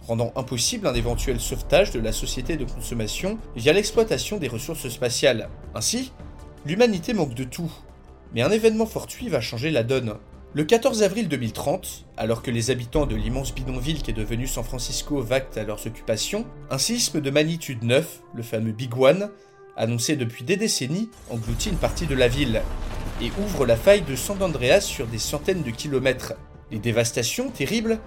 rendant 0.08 0.34
impossible 0.36 0.88
un 0.88 0.94
éventuel 0.94 1.40
sauvetage 1.40 1.92
de 1.92 2.00
la 2.00 2.12
société 2.12 2.58
de 2.58 2.66
consommation 2.66 3.38
via 3.56 3.74
l'exploitation 3.74 4.38
des 4.38 4.48
ressources 4.48 4.90
spatiales. 4.90 5.50
Ainsi, 5.76 6.12
l'humanité 6.66 7.14
manque 7.14 7.36
de 7.36 7.44
tout. 7.44 7.72
Mais 8.34 8.42
un 8.42 8.50
événement 8.50 8.88
fortuit 8.88 9.30
va 9.30 9.42
changer 9.42 9.70
la 9.70 9.84
donne. 9.84 10.16
Le 10.56 10.64
14 10.64 11.02
avril 11.02 11.30
2030, 11.30 12.06
alors 12.16 12.44
que 12.44 12.52
les 12.52 12.70
habitants 12.70 13.08
de 13.08 13.16
l'immense 13.16 13.56
bidonville 13.56 14.04
qui 14.04 14.12
est 14.12 14.14
devenu 14.14 14.46
San 14.46 14.64
Francisco 14.64 15.20
vaquent 15.20 15.58
à 15.58 15.64
leurs 15.64 15.88
occupations, 15.88 16.46
un 16.70 16.78
séisme 16.78 17.22
de 17.22 17.32
magnitude 17.32 17.82
9, 17.82 18.22
le 18.36 18.44
fameux 18.44 18.72
Big 18.72 18.96
One, 18.96 19.32
annoncé 19.76 20.16
depuis 20.16 20.44
des 20.44 20.56
décennies, 20.56 21.10
engloutit 21.32 21.70
une 21.70 21.78
partie 21.78 22.06
de 22.06 22.14
la 22.14 22.28
ville 22.28 22.62
et 23.20 23.32
ouvre 23.44 23.66
la 23.66 23.76
faille 23.76 24.04
de 24.04 24.16
San 24.16 24.44
Andreas 24.44 24.82
sur 24.82 25.08
des 25.08 25.18
centaines 25.18 25.64
de 25.64 25.72
kilomètres. 25.72 26.36
Les 26.70 26.78
dévastations 26.78 27.50
terribles 27.50 27.98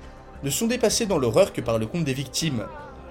ne 0.45 0.51
sont 0.51 0.69
dépassés 0.69 1.07
dans 1.07 1.19
l'horreur 1.19 1.53
que 1.53 1.61
par 1.61 1.81
le 1.81 1.87
compte 1.87 2.05
des 2.05 2.15
victimes, 2.15 2.67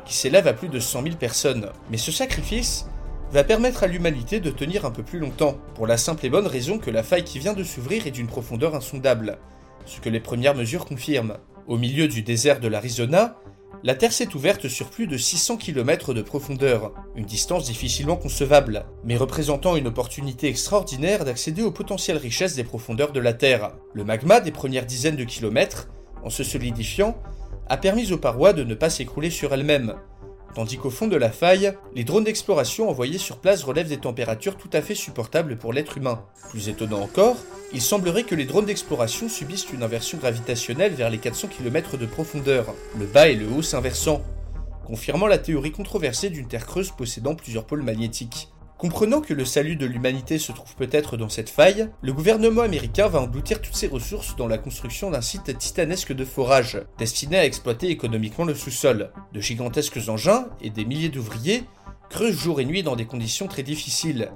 qui 0.05 0.13
s'élève 0.13 0.47
à 0.47 0.53
plus 0.53 0.69
de 0.69 0.79
100 0.79 1.03
000 1.03 1.15
personnes. 1.17 1.71
Mais 1.91 1.97
ce 1.97 2.13
sacrifice 2.13 2.85
va 3.31 3.43
permettre 3.43 3.83
à 3.83 3.87
l'humanité 3.87 4.39
de 4.39 4.49
tenir 4.49 4.85
un 4.85 4.91
peu 4.91 5.03
plus 5.03 5.19
longtemps, 5.19 5.57
pour 5.75 5.87
la 5.87 5.97
simple 5.97 6.25
et 6.25 6.29
bonne 6.29 6.47
raison 6.47 6.77
que 6.77 6.91
la 6.91 7.03
faille 7.03 7.23
qui 7.23 7.39
vient 7.39 7.53
de 7.53 7.63
s'ouvrir 7.63 8.07
est 8.07 8.11
d'une 8.11 8.27
profondeur 8.27 8.75
insondable, 8.75 9.37
ce 9.85 9.99
que 9.99 10.09
les 10.09 10.19
premières 10.19 10.55
mesures 10.55 10.85
confirment. 10.85 11.37
Au 11.67 11.77
milieu 11.77 12.07
du 12.07 12.21
désert 12.21 12.59
de 12.59 12.67
l'Arizona, 12.67 13.37
la 13.83 13.95
Terre 13.95 14.13
s'est 14.13 14.35
ouverte 14.35 14.67
sur 14.67 14.89
plus 14.89 15.07
de 15.07 15.17
600 15.17 15.57
km 15.57 16.13
de 16.13 16.21
profondeur, 16.21 16.93
une 17.15 17.25
distance 17.25 17.65
difficilement 17.65 18.15
concevable, 18.15 18.85
mais 19.03 19.17
représentant 19.17 19.75
une 19.75 19.87
opportunité 19.87 20.47
extraordinaire 20.47 21.25
d'accéder 21.25 21.61
aux 21.61 21.71
potentielles 21.71 22.17
richesses 22.17 22.55
des 22.55 22.63
profondeurs 22.63 23.11
de 23.11 23.19
la 23.19 23.33
Terre. 23.33 23.73
Le 23.93 24.03
magma 24.03 24.39
des 24.39 24.51
premières 24.51 24.85
dizaines 24.85 25.17
de 25.17 25.23
kilomètres 25.23 25.89
en 26.25 26.29
se 26.29 26.43
solidifiant, 26.43 27.15
a 27.67 27.77
permis 27.77 28.11
aux 28.11 28.17
parois 28.17 28.51
de 28.51 28.63
ne 28.63 28.73
pas 28.73 28.89
s'écrouler 28.89 29.29
sur 29.29 29.53
elles-mêmes, 29.53 29.95
tandis 30.55 30.77
qu'au 30.77 30.89
fond 30.89 31.07
de 31.07 31.17
la 31.17 31.31
faille, 31.31 31.73
les 31.93 32.05
drones 32.05 32.23
d'exploration 32.23 32.89
envoyés 32.89 33.17
sur 33.17 33.37
place 33.37 33.63
relèvent 33.63 33.89
des 33.89 33.97
températures 33.97 34.57
tout 34.57 34.69
à 34.73 34.81
fait 34.81 34.95
supportables 34.95 35.57
pour 35.57 35.73
l'être 35.73 35.97
humain. 35.97 36.23
Plus 36.49 36.69
étonnant 36.69 37.01
encore, 37.01 37.35
il 37.73 37.81
semblerait 37.81 38.23
que 38.23 38.35
les 38.35 38.45
drones 38.45 38.65
d'exploration 38.65 39.27
subissent 39.27 39.71
une 39.71 39.83
inversion 39.83 40.17
gravitationnelle 40.17 40.93
vers 40.93 41.09
les 41.09 41.17
400 41.17 41.49
km 41.49 41.97
de 41.97 42.05
profondeur, 42.05 42.73
le 42.97 43.05
bas 43.05 43.27
et 43.27 43.35
le 43.35 43.47
haut 43.47 43.61
s'inversant, 43.61 44.21
confirmant 44.85 45.27
la 45.27 45.37
théorie 45.37 45.71
controversée 45.71 46.29
d'une 46.29 46.47
Terre 46.47 46.65
creuse 46.65 46.91
possédant 46.91 47.35
plusieurs 47.35 47.65
pôles 47.65 47.83
magnétiques. 47.83 48.49
Comprenant 48.77 49.21
que 49.21 49.33
le 49.33 49.45
salut 49.45 49.77
de 49.77 49.85
l'humanité 49.85 50.37
se 50.37 50.51
trouve 50.51 50.75
peut-être 50.75 51.15
dans 51.15 51.29
cette 51.29 51.49
faille, 51.49 51.87
le 52.01 52.11
gouvernement 52.11 52.61
américain 52.61 53.07
va 53.07 53.21
engloutir 53.21 53.61
toutes 53.61 53.75
ses 53.75 53.87
ressources 53.87 54.35
dans 54.35 54.47
la 54.47 54.57
construction 54.57 55.09
d'un 55.09 55.21
site 55.21 55.57
titanesque 55.57 56.11
de 56.11 56.25
forage, 56.25 56.81
destiné 56.97 57.37
à 57.37 57.45
exploiter 57.45 57.89
économiquement 57.89 58.43
le 58.43 58.53
sous-sol. 58.53 59.11
De 59.31 59.39
gigantesques 59.39 60.09
engins 60.09 60.49
et 60.59 60.71
des 60.71 60.83
milliers 60.83 61.07
d'ouvriers 61.07 61.63
creusent 62.09 62.37
jour 62.37 62.59
et 62.59 62.65
nuit 62.65 62.83
dans 62.83 62.97
des 62.97 63.05
conditions 63.05 63.47
très 63.47 63.63
difficiles. 63.63 64.29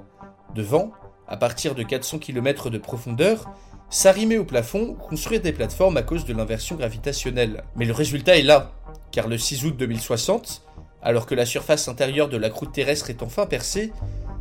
Devant, 0.54 0.92
à 1.28 1.36
partir 1.36 1.74
de 1.74 1.82
400 1.82 2.18
km 2.18 2.70
de 2.70 2.78
profondeur, 2.78 3.50
s'arrimer 3.90 4.38
au 4.38 4.46
plafond 4.46 4.88
ou 4.88 4.94
construire 4.94 5.42
des 5.42 5.52
plateformes 5.52 5.98
à 5.98 6.02
cause 6.02 6.24
de 6.24 6.32
l'inversion 6.32 6.76
gravitationnelle. 6.76 7.62
Mais 7.76 7.84
le 7.84 7.92
résultat 7.92 8.38
est 8.38 8.42
là, 8.42 8.72
car 9.12 9.28
le 9.28 9.36
6 9.36 9.66
août 9.66 9.76
2060, 9.76 10.62
alors 11.02 11.26
que 11.26 11.34
la 11.34 11.46
surface 11.46 11.88
intérieure 11.88 12.28
de 12.28 12.36
la 12.36 12.50
croûte 12.50 12.72
terrestre 12.72 13.10
est 13.10 13.22
enfin 13.22 13.46
percée, 13.46 13.92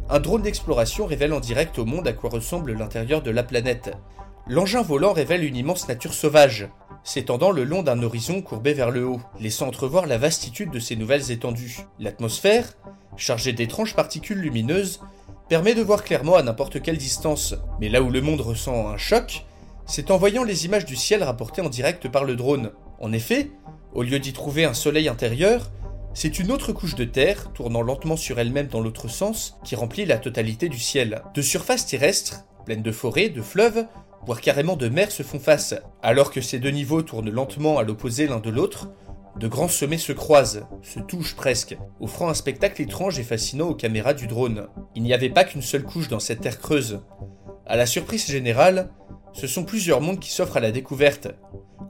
un 0.09 0.19
drone 0.19 0.41
d'exploration 0.41 1.05
révèle 1.05 1.33
en 1.33 1.39
direct 1.39 1.77
au 1.77 1.85
monde 1.85 2.07
à 2.07 2.13
quoi 2.13 2.31
ressemble 2.31 2.73
l'intérieur 2.73 3.21
de 3.21 3.29
la 3.29 3.43
planète. 3.43 3.91
L'engin 4.47 4.81
volant 4.81 5.13
révèle 5.13 5.43
une 5.43 5.55
immense 5.55 5.87
nature 5.87 6.15
sauvage, 6.15 6.67
s'étendant 7.03 7.51
le 7.51 7.63
long 7.63 7.83
d'un 7.83 8.01
horizon 8.01 8.41
courbé 8.41 8.73
vers 8.73 8.89
le 8.89 9.05
haut, 9.05 9.21
laissant 9.39 9.67
entrevoir 9.67 10.07
la 10.07 10.17
vastitude 10.17 10.71
de 10.71 10.79
ces 10.79 10.95
nouvelles 10.95 11.29
étendues. 11.29 11.81
L'atmosphère, 11.99 12.73
chargée 13.17 13.53
d'étranges 13.53 13.95
particules 13.95 14.39
lumineuses, 14.39 14.99
permet 15.47 15.75
de 15.75 15.83
voir 15.83 16.03
clairement 16.03 16.35
à 16.35 16.43
n'importe 16.43 16.81
quelle 16.81 16.97
distance. 16.97 17.55
Mais 17.79 17.89
là 17.89 18.01
où 18.01 18.09
le 18.09 18.21
monde 18.21 18.41
ressent 18.41 18.87
un 18.87 18.97
choc, 18.97 19.45
c'est 19.85 20.09
en 20.09 20.17
voyant 20.17 20.43
les 20.43 20.65
images 20.65 20.85
du 20.85 20.95
ciel 20.95 21.23
rapportées 21.23 21.61
en 21.61 21.69
direct 21.69 22.09
par 22.09 22.23
le 22.23 22.35
drone. 22.35 22.71
En 22.99 23.13
effet, 23.13 23.51
au 23.93 24.01
lieu 24.01 24.19
d'y 24.19 24.33
trouver 24.33 24.65
un 24.65 24.73
soleil 24.73 25.07
intérieur, 25.07 25.69
c'est 26.13 26.39
une 26.39 26.51
autre 26.51 26.73
couche 26.73 26.95
de 26.95 27.05
terre, 27.05 27.51
tournant 27.53 27.81
lentement 27.81 28.17
sur 28.17 28.39
elle-même 28.39 28.67
dans 28.67 28.81
l'autre 28.81 29.07
sens, 29.07 29.57
qui 29.63 29.75
remplit 29.75 30.05
la 30.05 30.17
totalité 30.17 30.67
du 30.67 30.79
ciel. 30.79 31.21
De 31.33 31.41
surfaces 31.41 31.85
terrestres, 31.85 32.45
pleines 32.65 32.81
de 32.81 32.91
forêts, 32.91 33.29
de 33.29 33.41
fleuves, 33.41 33.85
voire 34.25 34.41
carrément 34.41 34.75
de 34.75 34.89
mers 34.89 35.11
se 35.11 35.23
font 35.23 35.39
face. 35.39 35.75
Alors 36.01 36.31
que 36.31 36.41
ces 36.41 36.59
deux 36.59 36.71
niveaux 36.71 37.01
tournent 37.01 37.29
lentement 37.29 37.77
à 37.77 37.83
l'opposé 37.83 38.27
l'un 38.27 38.39
de 38.39 38.49
l'autre, 38.49 38.89
de 39.37 39.47
grands 39.47 39.69
sommets 39.69 39.97
se 39.97 40.11
croisent, 40.11 40.67
se 40.81 40.99
touchent 40.99 41.35
presque, 41.35 41.77
offrant 42.01 42.29
un 42.29 42.33
spectacle 42.33 42.81
étrange 42.81 43.19
et 43.19 43.23
fascinant 43.23 43.69
aux 43.69 43.75
caméras 43.75 44.13
du 44.13 44.27
drone. 44.27 44.67
Il 44.95 45.03
n'y 45.03 45.13
avait 45.13 45.29
pas 45.29 45.45
qu'une 45.45 45.61
seule 45.61 45.83
couche 45.83 46.09
dans 46.09 46.19
cette 46.19 46.41
terre 46.41 46.59
creuse. 46.59 47.01
À 47.65 47.77
la 47.77 47.85
surprise 47.85 48.27
générale, 48.27 48.89
ce 49.33 49.47
sont 49.47 49.63
plusieurs 49.63 50.01
mondes 50.01 50.19
qui 50.19 50.31
s'offrent 50.31 50.57
à 50.57 50.61
la 50.61 50.71
découverte. 50.71 51.29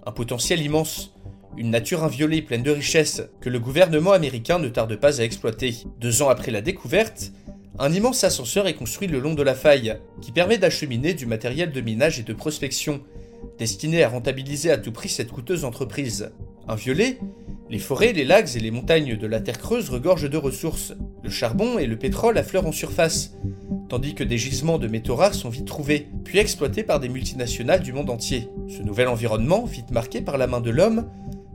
Un 0.05 0.11
potentiel 0.11 0.61
immense, 0.61 1.15
une 1.59 1.71
nature 1.71 2.05
inviolée 2.05 2.41
pleine 2.41 2.63
de 2.63 2.71
richesses 2.71 3.21
que 3.41 3.49
le 3.49 3.59
gouvernement 3.59 4.13
américain 4.13 4.59
ne 4.59 4.69
tarde 4.69 4.95
pas 4.95 5.19
à 5.19 5.25
exploiter. 5.25 5.75
Deux 5.99 6.21
ans 6.21 6.29
après 6.29 6.51
la 6.51 6.61
découverte, 6.61 7.33
un 7.77 7.91
immense 7.91 8.23
ascenseur 8.23 8.65
est 8.67 8.75
construit 8.75 9.09
le 9.09 9.19
long 9.19 9.33
de 9.33 9.43
la 9.43 9.53
faille, 9.53 9.97
qui 10.21 10.31
permet 10.31 10.57
d'acheminer 10.57 11.13
du 11.13 11.25
matériel 11.25 11.73
de 11.73 11.81
minage 11.81 12.17
et 12.17 12.23
de 12.23 12.31
prospection, 12.31 13.01
destiné 13.57 14.03
à 14.03 14.09
rentabiliser 14.09 14.71
à 14.71 14.77
tout 14.77 14.93
prix 14.93 15.09
cette 15.09 15.31
coûteuse 15.31 15.65
entreprise. 15.65 16.31
Inviolés, 16.69 17.19
les 17.69 17.79
forêts, 17.79 18.13
les 18.13 18.23
lacs 18.23 18.55
et 18.55 18.59
les 18.61 18.71
montagnes 18.71 19.17
de 19.17 19.27
la 19.27 19.41
Terre 19.41 19.59
creuse 19.59 19.89
regorgent 19.89 20.29
de 20.29 20.37
ressources. 20.37 20.93
Le 21.23 21.29
charbon 21.29 21.77
et 21.77 21.87
le 21.87 21.97
pétrole 21.97 22.37
affleurent 22.37 22.67
en 22.67 22.71
surface, 22.71 23.33
tandis 23.89 24.15
que 24.15 24.23
des 24.23 24.37
gisements 24.37 24.77
de 24.77 24.87
métaux 24.87 25.15
rares 25.15 25.33
sont 25.33 25.49
vite 25.49 25.65
trouvés, 25.65 26.07
puis 26.23 26.39
exploités 26.39 26.83
par 26.83 27.01
des 27.01 27.09
multinationales 27.09 27.81
du 27.81 27.91
monde 27.91 28.09
entier. 28.09 28.47
Ce 28.69 28.81
nouvel 28.81 29.09
environnement, 29.09 29.65
vite 29.65 29.91
marqué 29.91 30.21
par 30.21 30.37
la 30.37 30.47
main 30.47 30.61
de 30.61 30.69
l'homme, 30.69 31.09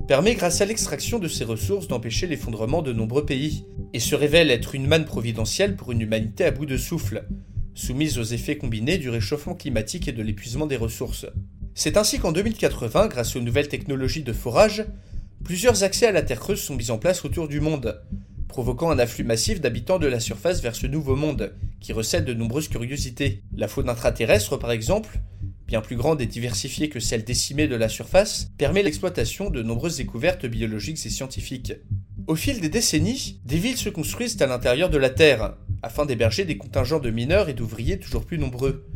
permet 0.07 0.35
grâce 0.35 0.61
à 0.61 0.67
l'extraction 0.67 1.19
de 1.19 1.29
ces 1.29 1.45
ressources 1.45 1.89
d'empêcher 1.89 2.27
l'effondrement 2.27 2.83
de 2.83 2.93
nombreux 2.93 3.25
pays, 3.25 3.65
et 3.93 4.01
se 4.01 4.15
révèle 4.15 4.51
être 4.51 4.75
une 4.75 4.87
manne 4.87 5.05
providentielle 5.05 5.77
pour 5.77 5.93
une 5.93 6.01
humanité 6.01 6.45
à 6.45 6.51
bout 6.51 6.67
de 6.67 6.77
souffle, 6.77 7.27
soumise 7.75 8.19
aux 8.19 8.25
effets 8.25 8.57
combinés 8.57 8.99
du 8.99 9.09
réchauffement 9.09 9.55
climatique 9.55 10.09
et 10.09 10.13
de 10.13 10.23
l'épuisement 10.23 10.67
des 10.67 10.77
ressources. 10.77 11.27
C'est 11.75 11.97
ainsi 11.97 12.19
qu'en 12.19 12.33
2080, 12.33 13.09
grâce 13.09 13.35
aux 13.35 13.41
nouvelles 13.41 13.69
technologies 13.69 14.23
de 14.23 14.33
forage, 14.33 14.85
plusieurs 15.43 15.83
accès 15.83 16.07
à 16.07 16.13
la 16.13 16.23
Terre 16.23 16.41
creuse 16.41 16.61
sont 16.61 16.77
mis 16.77 16.91
en 16.91 16.99
place 16.99 17.25
autour 17.25 17.49
du 17.49 17.61
monde, 17.61 18.01
provoquant 18.49 18.91
un 18.91 18.99
afflux 18.99 19.25
massif 19.25 19.61
d'habitants 19.61 19.99
de 19.99 20.07
la 20.07 20.21
surface 20.21 20.61
vers 20.61 20.77
ce 20.77 20.87
nouveau 20.87 21.17
monde, 21.17 21.55
qui 21.81 21.93
recèle 21.93 22.25
de 22.25 22.35
nombreuses 22.35 22.69
curiosités. 22.69 23.43
La 23.57 23.69
faune 23.69 23.89
intraterrestre, 23.89 24.57
par 24.57 24.71
exemple, 24.71 25.21
bien 25.67 25.81
plus 25.81 25.97
grande 25.97 26.21
et 26.21 26.27
diversifiée 26.27 26.89
que 26.89 27.01
celle 27.01 27.25
décimée 27.25 27.69
de 27.69 27.77
la 27.77 27.89
surface, 27.89 28.51
permet 28.59 28.83
l'exploitation 28.83 29.51
de 29.51 29.63
nombreuses 29.63 29.97
découvertes 29.97 30.47
biologiques 30.47 31.05
et 31.07 31.11
scientifiques. 31.11 31.73
Au 32.27 32.37
fil 32.37 32.61
des 32.61 32.69
décennies, 32.69 33.41
des 33.45 33.59
villes 33.59 33.77
se 33.77 33.89
construisent 33.89 34.41
à 34.41 34.47
l'intérieur 34.47 34.91
de 34.91 34.99
la 34.99 35.11
Terre, 35.11 35.57
afin 35.83 36.07
d'héberger 36.07 36.45
des 36.45 36.57
contingents 36.57 37.01
de 37.01 37.11
mineurs 37.11 37.49
et 37.49 37.55
d'ouvriers 37.55 37.99
toujours 37.99 38.25
plus 38.25 38.39
nombreux 38.39 38.87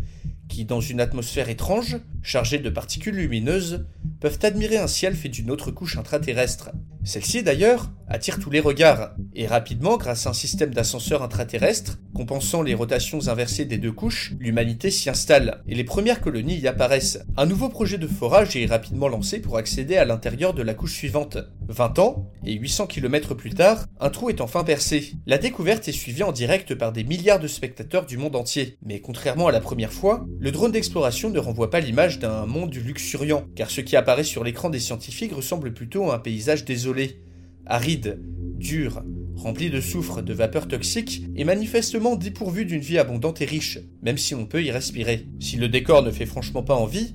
qui, 0.48 0.64
dans 0.64 0.80
une 0.80 1.00
atmosphère 1.00 1.48
étrange, 1.48 1.98
chargée 2.22 2.58
de 2.58 2.70
particules 2.70 3.14
lumineuses, 3.14 3.86
peuvent 4.20 4.38
admirer 4.42 4.78
un 4.78 4.86
ciel 4.86 5.14
fait 5.14 5.28
d'une 5.28 5.50
autre 5.50 5.70
couche 5.70 5.96
intraterrestre. 5.96 6.70
Celle-ci, 7.04 7.42
d'ailleurs, 7.42 7.90
attire 8.08 8.40
tous 8.40 8.50
les 8.50 8.60
regards, 8.60 9.14
et 9.38 9.46
rapidement, 9.46 9.96
grâce 9.98 10.26
à 10.26 10.30
un 10.30 10.32
système 10.32 10.74
d'ascenseurs 10.74 11.22
intraterrestres, 11.22 12.00
compensant 12.12 12.60
les 12.60 12.74
rotations 12.74 13.28
inversées 13.28 13.66
des 13.66 13.78
deux 13.78 13.92
couches, 13.92 14.32
l'humanité 14.40 14.90
s'y 14.90 15.08
installe, 15.08 15.62
et 15.68 15.76
les 15.76 15.84
premières 15.84 16.20
colonies 16.20 16.58
y 16.58 16.66
apparaissent. 16.66 17.20
Un 17.36 17.46
nouveau 17.46 17.68
projet 17.68 17.98
de 17.98 18.08
forage 18.08 18.56
est 18.56 18.66
rapidement 18.66 19.06
lancé 19.06 19.38
pour 19.38 19.56
accéder 19.56 19.96
à 19.96 20.04
l'intérieur 20.04 20.54
de 20.54 20.62
la 20.62 20.74
couche 20.74 20.94
suivante. 20.94 21.38
20 21.68 22.00
ans, 22.00 22.28
et 22.44 22.54
800 22.54 22.88
km 22.88 23.34
plus 23.34 23.54
tard, 23.54 23.86
un 24.00 24.10
trou 24.10 24.28
est 24.28 24.40
enfin 24.40 24.64
percé. 24.64 25.12
La 25.24 25.38
découverte 25.38 25.86
est 25.86 25.92
suivie 25.92 26.24
en 26.24 26.32
direct 26.32 26.74
par 26.74 26.90
des 26.90 27.04
milliards 27.04 27.38
de 27.38 27.46
spectateurs 27.46 28.06
du 28.06 28.16
monde 28.16 28.34
entier. 28.34 28.76
Mais 28.84 28.98
contrairement 28.98 29.46
à 29.46 29.52
la 29.52 29.60
première 29.60 29.92
fois, 29.92 30.26
le 30.40 30.50
drone 30.50 30.72
d'exploration 30.72 31.30
ne 31.30 31.38
renvoie 31.38 31.70
pas 31.70 31.78
l'image 31.78 32.18
d'un 32.18 32.44
monde 32.44 32.74
luxuriant, 32.74 33.44
car 33.54 33.70
ce 33.70 33.82
qui 33.82 33.94
apparaît 33.94 34.24
sur 34.24 34.42
l'écran 34.42 34.68
des 34.68 34.80
scientifiques 34.80 35.32
ressemble 35.32 35.72
plutôt 35.72 36.10
à 36.10 36.16
un 36.16 36.18
paysage 36.18 36.64
désolé, 36.64 37.22
aride, 37.66 38.18
dur, 38.56 39.02
rempli 39.38 39.70
de 39.70 39.80
soufre, 39.80 40.22
de 40.22 40.34
vapeurs 40.34 40.68
toxiques, 40.68 41.22
et 41.36 41.44
manifestement 41.44 42.16
dépourvu 42.16 42.64
d'une 42.64 42.80
vie 42.80 42.98
abondante 42.98 43.40
et 43.40 43.46
riche, 43.46 43.78
même 44.02 44.18
si 44.18 44.34
on 44.34 44.46
peut 44.46 44.62
y 44.62 44.70
respirer. 44.70 45.26
Si 45.40 45.56
le 45.56 45.68
décor 45.68 46.02
ne 46.02 46.10
fait 46.10 46.26
franchement 46.26 46.62
pas 46.62 46.74
envie, 46.74 47.14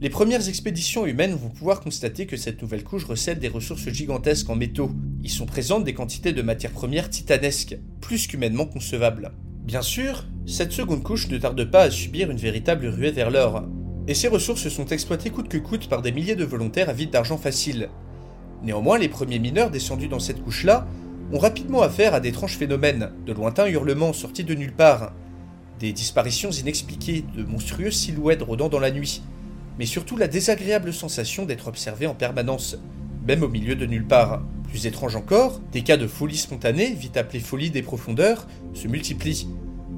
les 0.00 0.10
premières 0.10 0.48
expéditions 0.48 1.06
humaines 1.06 1.34
vont 1.34 1.48
pouvoir 1.48 1.80
constater 1.80 2.26
que 2.26 2.36
cette 2.36 2.60
nouvelle 2.60 2.84
couche 2.84 3.04
recèle 3.04 3.38
des 3.38 3.48
ressources 3.48 3.88
gigantesques 3.88 4.50
en 4.50 4.56
métaux. 4.56 4.90
Y 5.22 5.28
sont 5.28 5.46
présentes 5.46 5.84
des 5.84 5.94
quantités 5.94 6.32
de 6.32 6.42
matières 6.42 6.72
premières 6.72 7.08
titanesques, 7.08 7.78
plus 8.00 8.26
qu'humainement 8.26 8.66
concevables. 8.66 9.32
Bien 9.64 9.82
sûr, 9.82 10.26
cette 10.44 10.72
seconde 10.72 11.04
couche 11.04 11.28
ne 11.28 11.38
tarde 11.38 11.64
pas 11.70 11.82
à 11.82 11.90
subir 11.90 12.30
une 12.30 12.36
véritable 12.36 12.88
ruée 12.88 13.12
vers 13.12 13.30
l'or, 13.30 13.62
et 14.08 14.14
ces 14.14 14.26
ressources 14.26 14.68
sont 14.68 14.86
exploitées 14.86 15.30
coûte 15.30 15.48
que 15.48 15.58
coûte 15.58 15.88
par 15.88 16.02
des 16.02 16.10
milliers 16.10 16.34
de 16.34 16.44
volontaires 16.44 16.88
à 16.88 16.92
vide 16.92 17.10
d'argent 17.10 17.38
facile. 17.38 17.88
Néanmoins, 18.64 18.98
les 18.98 19.08
premiers 19.08 19.38
mineurs 19.38 19.70
descendus 19.70 20.08
dans 20.08 20.18
cette 20.18 20.42
couche-là 20.42 20.88
ont 21.32 21.38
rapidement 21.38 21.82
affaire 21.82 22.14
à 22.14 22.20
d'étranges 22.20 22.56
phénomènes, 22.56 23.10
de 23.26 23.32
lointains 23.32 23.68
hurlements 23.68 24.12
sortis 24.12 24.44
de 24.44 24.54
nulle 24.54 24.72
part, 24.72 25.12
des 25.78 25.92
disparitions 25.92 26.50
inexpliquées, 26.50 27.24
de 27.36 27.44
monstrueuses 27.44 27.96
silhouettes 27.96 28.42
rôdant 28.42 28.68
dans 28.68 28.80
la 28.80 28.90
nuit, 28.90 29.22
mais 29.78 29.86
surtout 29.86 30.16
la 30.16 30.28
désagréable 30.28 30.92
sensation 30.92 31.44
d'être 31.44 31.68
observé 31.68 32.06
en 32.06 32.14
permanence, 32.14 32.76
même 33.26 33.42
au 33.42 33.48
milieu 33.48 33.74
de 33.74 33.86
nulle 33.86 34.06
part. 34.06 34.42
Plus 34.68 34.86
étrange 34.86 35.16
encore, 35.16 35.60
des 35.72 35.82
cas 35.82 35.96
de 35.96 36.06
folie 36.06 36.36
spontanée, 36.36 36.92
vite 36.92 37.16
appelée 37.16 37.40
folie 37.40 37.70
des 37.70 37.82
profondeurs, 37.82 38.46
se 38.74 38.88
multiplient, 38.88 39.48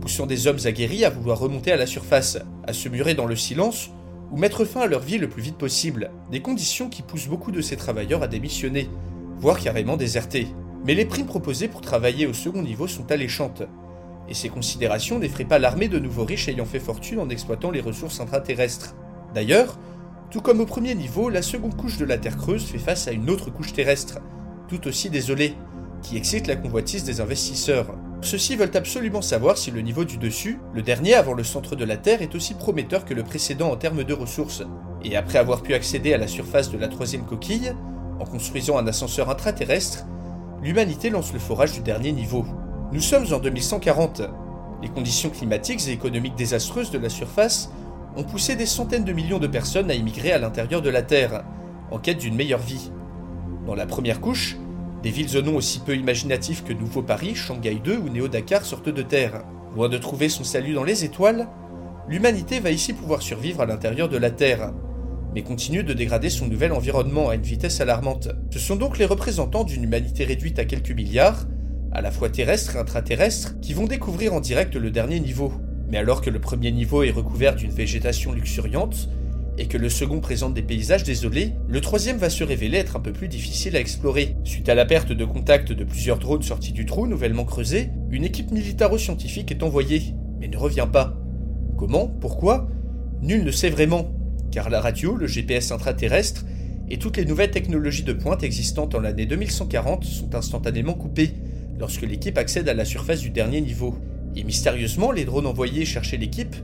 poussant 0.01 0.27
des 0.27 0.47
hommes 0.47 0.59
aguerris 0.65 1.05
à 1.05 1.11
vouloir 1.11 1.39
remonter 1.39 1.73
à 1.73 1.77
la 1.77 1.87
surface, 1.87 2.39
à 2.67 2.73
se 2.73 2.89
murer 2.89 3.15
dans 3.15 3.27
le 3.27 3.37
silence, 3.37 3.91
ou 4.31 4.37
mettre 4.37 4.65
fin 4.65 4.81
à 4.81 4.87
leur 4.87 5.01
vie 5.01 5.19
le 5.19 5.29
plus 5.29 5.43
vite 5.43 5.59
possible, 5.59 6.11
des 6.31 6.41
conditions 6.41 6.89
qui 6.89 7.03
poussent 7.03 7.29
beaucoup 7.29 7.53
de 7.53 7.61
ces 7.61 7.77
travailleurs 7.77 8.23
à 8.23 8.29
démissionner, 8.29 8.89
voire 9.39 9.61
carrément 9.61 9.97
déserter. 9.97 10.49
Mais 10.85 10.95
les 10.95 11.07
primes 11.07 11.27
proposées 11.27 11.69
pour 11.69 11.81
travailler 11.81 12.27
au 12.27 12.35
second 12.35 12.63
niveau 12.63 12.87
sont 12.87 13.11
alléchantes, 13.11 13.63
et 14.29 14.35
ces 14.35 14.49
considérations 14.49 15.19
n'effraient 15.19 15.45
pas 15.45 15.59
l'armée 15.59 15.89
de 15.89 15.99
nouveaux 15.99 16.25
riches 16.25 16.49
ayant 16.49 16.65
fait 16.65 16.81
fortune 16.81 17.19
en 17.21 17.29
exploitant 17.29 17.71
les 17.71 17.81
ressources 17.81 18.21
intraterrestres. 18.21 18.95
D'ailleurs, 19.35 19.79
tout 20.31 20.41
comme 20.41 20.61
au 20.61 20.67
premier 20.67 20.95
niveau, 20.95 21.29
la 21.29 21.43
seconde 21.43 21.77
couche 21.77 21.99
de 21.99 22.05
la 22.05 22.19
Terre 22.19 22.37
creuse 22.37 22.65
fait 22.65 22.79
face 22.79 23.09
à 23.09 23.13
une 23.13 23.31
autre 23.31 23.51
couche 23.51 23.73
terrestre, 23.73 24.21
tout 24.69 24.87
aussi 24.87 25.11
désolée, 25.11 25.55
qui 26.03 26.17
excite 26.17 26.47
la 26.47 26.57
convoitise 26.57 27.05
des 27.05 27.21
investisseurs. 27.21 27.95
Ceux-ci 28.21 28.57
veulent 28.57 28.77
absolument 28.77 29.23
savoir 29.23 29.59
si 29.59 29.71
le 29.71 29.81
niveau 29.81 30.05
du 30.05 30.19
dessus, 30.19 30.59
le 30.75 30.83
dernier 30.83 31.15
avant 31.15 31.35
le 31.35 31.45
centre 31.45 31.77
de 31.77 31.85
la 31.85 31.97
Terre, 31.97 32.23
est 32.23 32.35
aussi 32.35 32.55
prometteur 32.55 33.05
que 33.05 33.15
le 33.15 33.23
précédent 33.23 33.71
en 33.71 33.77
termes 33.77 34.05
de 34.05 34.15
ressources. 34.15 34.63
Et 35.03 35.17
après 35.17 35.39
avoir 35.39 35.63
pu 35.63 35.75
accéder 35.75 36.15
à 36.15 36.19
la 36.19 36.27
surface 36.27 36.71
de 36.71 36.79
la 36.79 36.89
troisième 36.89 37.25
coquille, 37.25 37.73
en 38.19 38.25
construisant 38.25 38.79
un 38.79 38.87
ascenseur 38.87 39.29
intraterrestre, 39.29 40.07
l'humanité 40.65 41.11
lance 41.11 41.35
le 41.35 41.39
forage 41.39 41.75
du 41.75 41.81
dernier 41.81 42.11
niveau. 42.11 42.47
Nous 42.91 43.03
sommes 43.03 43.27
en 43.35 43.39
2140. 43.39 44.23
Les 44.83 44.89
conditions 44.89 45.29
climatiques 45.29 45.87
et 45.87 45.93
économiques 45.93 46.37
désastreuses 46.37 46.91
de 46.91 46.99
la 46.99 47.11
surface 47.11 47.71
ont 48.17 48.25
poussé 48.25 48.57
des 48.57 48.65
centaines 48.65 49.05
de 49.05 49.13
millions 49.13 49.39
de 49.39 49.47
personnes 49.47 49.91
à 49.91 49.95
immigrer 49.95 50.33
à 50.33 50.39
l'intérieur 50.39 50.81
de 50.81 50.89
la 50.89 51.03
Terre, 51.03 51.45
en 51.91 51.99
quête 51.99 52.17
d'une 52.17 52.35
meilleure 52.35 52.61
vie. 52.61 52.91
Dans 53.67 53.75
la 53.75 53.85
première 53.85 54.23
couche, 54.23 54.57
des 55.03 55.11
villes 55.11 55.37
au 55.37 55.43
nom 55.43 55.57
aussi 55.57 55.81
peu 55.81 55.95
imaginatifs 55.95 56.65
que 56.65 56.73
Nouveau 56.73 57.03
Paris, 57.03 57.35
Shanghai 57.35 57.79
2 57.85 57.99
ou 57.99 58.09
Néo-Dakar 58.09 58.65
sortent 58.65 58.89
de 58.89 59.03
Terre. 59.03 59.45
Loin 59.77 59.91
de 59.91 59.99
trouver 59.99 60.31
son 60.31 60.45
salut 60.45 60.73
dans 60.73 60.85
les 60.85 61.05
étoiles, 61.05 61.47
l'humanité 62.09 62.61
va 62.61 62.71
ici 62.71 62.95
pouvoir 62.95 63.21
survivre 63.21 63.61
à 63.61 63.67
l'intérieur 63.67 64.09
de 64.09 64.17
la 64.17 64.31
Terre, 64.31 64.73
mais 65.35 65.43
continue 65.43 65.83
de 65.83 65.93
dégrader 65.93 66.31
son 66.31 66.47
nouvel 66.47 66.73
environnement 66.73 67.29
à 67.29 67.35
une 67.35 67.43
vitesse 67.43 67.81
alarmante. 67.81 68.29
Ce 68.51 68.59
sont 68.59 68.77
donc 68.77 68.99
les 68.99 69.05
représentants 69.05 69.65
d'une 69.65 69.85
humanité 69.85 70.25
réduite 70.25 70.59
à 70.59 70.65
quelques 70.65 70.93
milliards, 70.93 71.47
à 71.93 72.01
la 72.01 72.11
fois 72.11 72.29
terrestres 72.29 72.77
et 72.77 72.79
intraterrestres, 72.79 73.59
qui 73.61 73.75
vont 73.75 73.87
découvrir 73.87 74.35
en 74.35 74.41
direct 74.41 74.77
le 74.77 74.91
dernier 74.91 75.21
niveau, 75.21 75.53
mais 75.91 75.99
alors 75.99 76.21
que 76.21 76.31
le 76.31 76.41
premier 76.41 76.71
niveau 76.71 77.03
est 77.03 77.11
recouvert 77.11 77.57
d'une 77.57 77.71
végétation 77.71 78.33
luxuriante, 78.33 79.09
et 79.59 79.67
que 79.67 79.79
le 79.79 79.89
second 79.89 80.21
présente 80.21 80.55
des 80.55 80.63
paysages 80.63 81.05
désolés, 81.05 81.53
le 81.69 81.81
troisième 81.81 82.17
va 82.17 82.31
se 82.31 82.43
révéler 82.43 82.79
être 82.79 82.97
un 82.97 83.01
peu 83.01 83.13
plus 83.13 83.29
difficile 83.29 83.77
à 83.77 83.81
explorer. 83.81 84.37
Suite 84.43 84.69
à 84.69 84.75
la 84.75 84.85
perte 84.85 85.13
de 85.13 85.25
contact 85.25 85.73
de 85.73 85.85
plusieurs 85.85 86.19
drones 86.19 86.43
sortis 86.43 86.73
du 86.73 86.87
trou 86.87 87.07
nouvellement 87.07 87.45
creusé, 87.45 87.91
une 88.11 88.25
équipe 88.25 88.51
militaro-scientifique 88.51 89.53
est 89.53 89.63
envoyée, 89.63 90.15
mais 90.41 90.49
ne 90.49 90.57
revient 90.57 90.89
pas. 90.93 91.17
Comment? 91.77 92.09
Pourquoi? 92.09 92.69
Nul 93.23 93.45
ne 93.45 93.51
sait 93.53 93.71
vraiment, 93.71 94.11
car 94.55 94.71
la 94.71 94.81
radio, 94.81 95.17
le 95.17 95.27
GPS 95.27 95.73
intraterrestre 95.73 96.45
et 96.89 97.01
toutes 97.01 97.17
les 97.17 97.25
nouvelles 97.25 97.51
technologies 97.51 98.05
de 98.05 98.13
pointe 98.13 98.45
existantes 98.45 98.95
en 98.95 99.01
l'année 99.01 99.27
2140 99.27 100.05
sont 100.05 100.33
instantanément 100.37 100.95
coupées 100.95 101.33
lorsque 101.77 102.03
l'équipe 102.03 102.39
accède 102.39 102.69
à 102.69 102.75
la 102.75 102.85
surface 102.85 103.19
du 103.19 103.31
dernier 103.31 103.61
niveau. 103.61 103.99
Et 104.37 104.45
mystérieusement, 104.45 105.11
les 105.11 105.25
drones 105.25 105.49
envoyés 105.49 105.85
chercher 105.85 106.19
l'équipe 106.19 106.55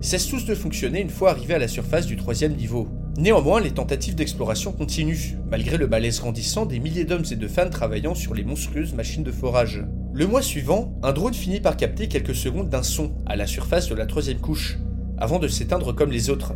cessent 0.00 0.28
tous 0.28 0.44
de 0.44 0.54
fonctionner 0.54 1.00
une 1.00 1.10
fois 1.10 1.30
arrivés 1.30 1.54
à 1.54 1.58
la 1.58 1.66
surface 1.66 2.06
du 2.06 2.16
troisième 2.16 2.54
niveau. 2.54 2.88
Néanmoins, 3.18 3.60
les 3.60 3.72
tentatives 3.72 4.14
d'exploration 4.14 4.70
continuent, 4.70 5.36
malgré 5.50 5.76
le 5.76 5.88
malaise 5.88 6.20
grandissant 6.20 6.66
des 6.66 6.78
milliers 6.78 7.04
d'hommes 7.04 7.26
et 7.32 7.36
de 7.36 7.48
fans 7.48 7.68
travaillant 7.68 8.14
sur 8.14 8.32
les 8.32 8.44
monstrueuses 8.44 8.94
machines 8.94 9.24
de 9.24 9.32
forage. 9.32 9.84
Le 10.12 10.26
mois 10.28 10.42
suivant, 10.42 10.96
un 11.02 11.12
drone 11.12 11.34
finit 11.34 11.60
par 11.60 11.76
capter 11.76 12.06
quelques 12.06 12.36
secondes 12.36 12.68
d'un 12.68 12.84
son 12.84 13.10
à 13.26 13.34
la 13.34 13.48
surface 13.48 13.88
de 13.88 13.96
la 13.96 14.06
troisième 14.06 14.38
couche, 14.38 14.78
avant 15.18 15.40
de 15.40 15.48
s'éteindre 15.48 15.92
comme 15.92 16.12
les 16.12 16.30
autres. 16.30 16.54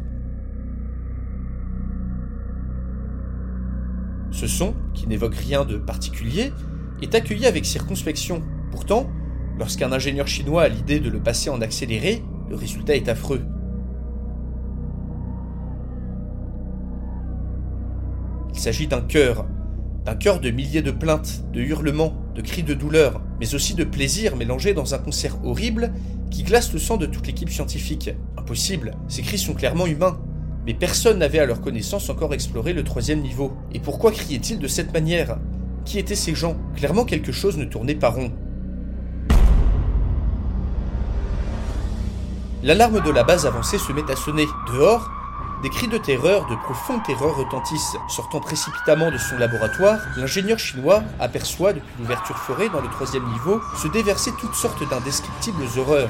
Ce 4.35 4.47
son, 4.47 4.75
qui 4.93 5.07
n'évoque 5.07 5.35
rien 5.35 5.65
de 5.65 5.77
particulier, 5.77 6.53
est 7.01 7.15
accueilli 7.15 7.47
avec 7.47 7.65
circonspection. 7.65 8.43
Pourtant, 8.71 9.09
Lorsqu'un 9.59 9.93
ingénieur 9.93 10.27
chinois 10.27 10.63
a 10.63 10.69
l'idée 10.69 10.99
de 10.99 11.09
le 11.09 11.21
passer 11.21 11.49
en 11.49 11.61
accéléré, 11.61 12.23
le 12.49 12.57
résultat 12.57 12.97
est 12.97 13.09
affreux. 13.09 13.43
Il 18.53 18.59
s'agit 18.59 18.89
d'un 18.89 19.01
cœur, 19.01 19.47
d'un 20.05 20.17
cœur 20.17 20.41
de 20.41 20.51
milliers 20.51 20.83
de 20.83 20.91
plaintes, 20.91 21.45
de 21.53 21.61
hurlements, 21.61 22.15
de 22.35 22.41
cris 22.41 22.65
de 22.65 22.75
douleur, 22.75 23.21
mais 23.39 23.55
aussi 23.55 23.75
de 23.75 23.85
plaisir 23.85 24.37
mélangés 24.37 24.75
dans 24.75 24.95
un 24.95 24.99
concert 24.99 25.37
horrible 25.45 25.93
qui 26.31 26.43
glace 26.43 26.73
le 26.73 26.81
sang 26.81 26.97
de 26.97 27.07
toute 27.07 27.27
l'équipe 27.27 27.51
scientifique. 27.51 28.11
Impossible, 28.37 28.97
ces 29.07 29.23
cris 29.23 29.39
sont 29.39 29.55
clairement 29.55 29.87
humains. 29.87 30.19
Mais 30.67 30.75
personne 30.75 31.19
n'avait 31.19 31.41
à 31.41 31.47
leur 31.47 31.61
connaissance 31.61 32.09
encore 32.09 32.33
exploré 32.33 32.73
le 32.73 32.85
troisième 32.85 33.21
niveau. 33.21 33.53
Et 33.73 33.81
pourquoi 33.81 34.11
criaient-ils 34.13 34.59
de 34.59 34.69
cette 34.69 34.93
manière? 34.95 35.37
Qui 35.85 35.99
étaient 35.99 36.15
ces 36.15 36.35
gens? 36.35 36.57
Clairement 36.77 37.05
quelque 37.05 37.33
chose 37.33 37.59
ne 37.59 37.65
tournait 37.67 37.95
pas 37.95 38.09
rond. 38.09 38.33
L'alarme 42.63 43.03
de 43.03 43.11
la 43.11 43.25
base 43.25 43.45
avancée 43.45 43.77
se 43.77 43.93
met 43.93 44.11
à 44.11 44.17
sonner. 44.17 44.47
Dehors, 44.73 45.11
des 45.63 45.69
cris 45.69 45.89
de 45.89 45.99
terreur, 45.99 46.47
de 46.49 46.55
profonde 46.55 47.03
terreur 47.03 47.37
retentissent. 47.37 47.97
Sortant 48.09 48.41
précipitamment 48.41 49.11
de 49.11 49.19
son 49.19 49.37
laboratoire, 49.37 49.99
l'ingénieur 50.17 50.59
chinois 50.59 51.03
aperçoit, 51.21 51.75
depuis 51.75 51.93
l'ouverture 51.99 52.39
forée 52.39 52.71
dans 52.71 52.81
le 52.81 52.89
troisième 52.89 53.31
niveau, 53.33 53.61
se 53.77 53.89
déverser 53.89 54.31
toutes 54.41 54.55
sortes 54.55 54.89
d'indescriptibles 54.89 55.65
horreurs, 55.77 56.09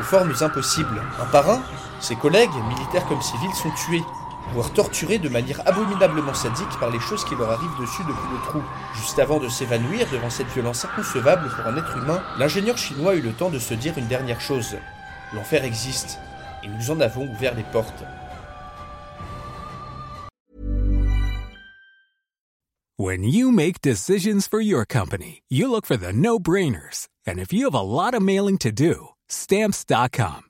aux 0.00 0.04
formes 0.04 0.32
impossibles. 0.40 1.02
Un 1.20 1.26
par 1.26 1.50
un, 1.50 1.60
ses 2.00 2.16
collègues, 2.16 2.50
militaires 2.68 3.06
comme 3.06 3.20
civils, 3.20 3.54
sont 3.54 3.70
tués, 3.70 4.02
voire 4.54 4.72
torturés 4.72 5.18
de 5.18 5.28
manière 5.28 5.60
abominablement 5.66 6.34
sadique 6.34 6.78
par 6.78 6.90
les 6.90 7.00
choses 7.00 7.24
qui 7.24 7.36
leur 7.36 7.50
arrivent 7.50 7.78
dessus 7.78 8.02
depuis 8.02 8.32
le 8.32 8.40
trou. 8.48 8.62
Juste 8.94 9.18
avant 9.18 9.38
de 9.38 9.48
s'évanouir 9.48 10.06
devant 10.10 10.30
cette 10.30 10.48
violence 10.48 10.84
inconcevable 10.84 11.50
pour 11.54 11.66
un 11.66 11.76
être 11.76 11.96
humain, 11.96 12.22
l'ingénieur 12.38 12.78
chinois 12.78 13.14
eut 13.14 13.20
le 13.20 13.32
temps 13.32 13.50
de 13.50 13.58
se 13.58 13.74
dire 13.74 13.96
une 13.98 14.06
dernière 14.06 14.40
chose. 14.40 14.76
L'enfer 15.34 15.64
existe, 15.64 16.18
et 16.62 16.68
nous 16.68 16.90
en 16.90 17.00
avons 17.00 17.28
ouvert 17.28 17.54
les 17.54 17.64
portes. 17.64 18.04
When 22.98 23.24
you 23.24 23.50
make 23.50 23.80
decisions 23.80 24.46
for 24.46 24.60
your 24.60 24.84
company, 24.84 25.42
you 25.48 25.70
look 25.70 25.86
for 25.86 25.96
the 25.96 26.12
no-brainers. 26.12 27.08
And 27.26 27.38
if 27.38 27.50
you 27.50 27.64
have 27.64 27.74
a 27.74 27.80
lot 27.80 28.12
of 28.12 28.20
mailing 28.20 28.58
to 28.58 28.70
do, 28.70 29.08
stamps.com 29.26 30.49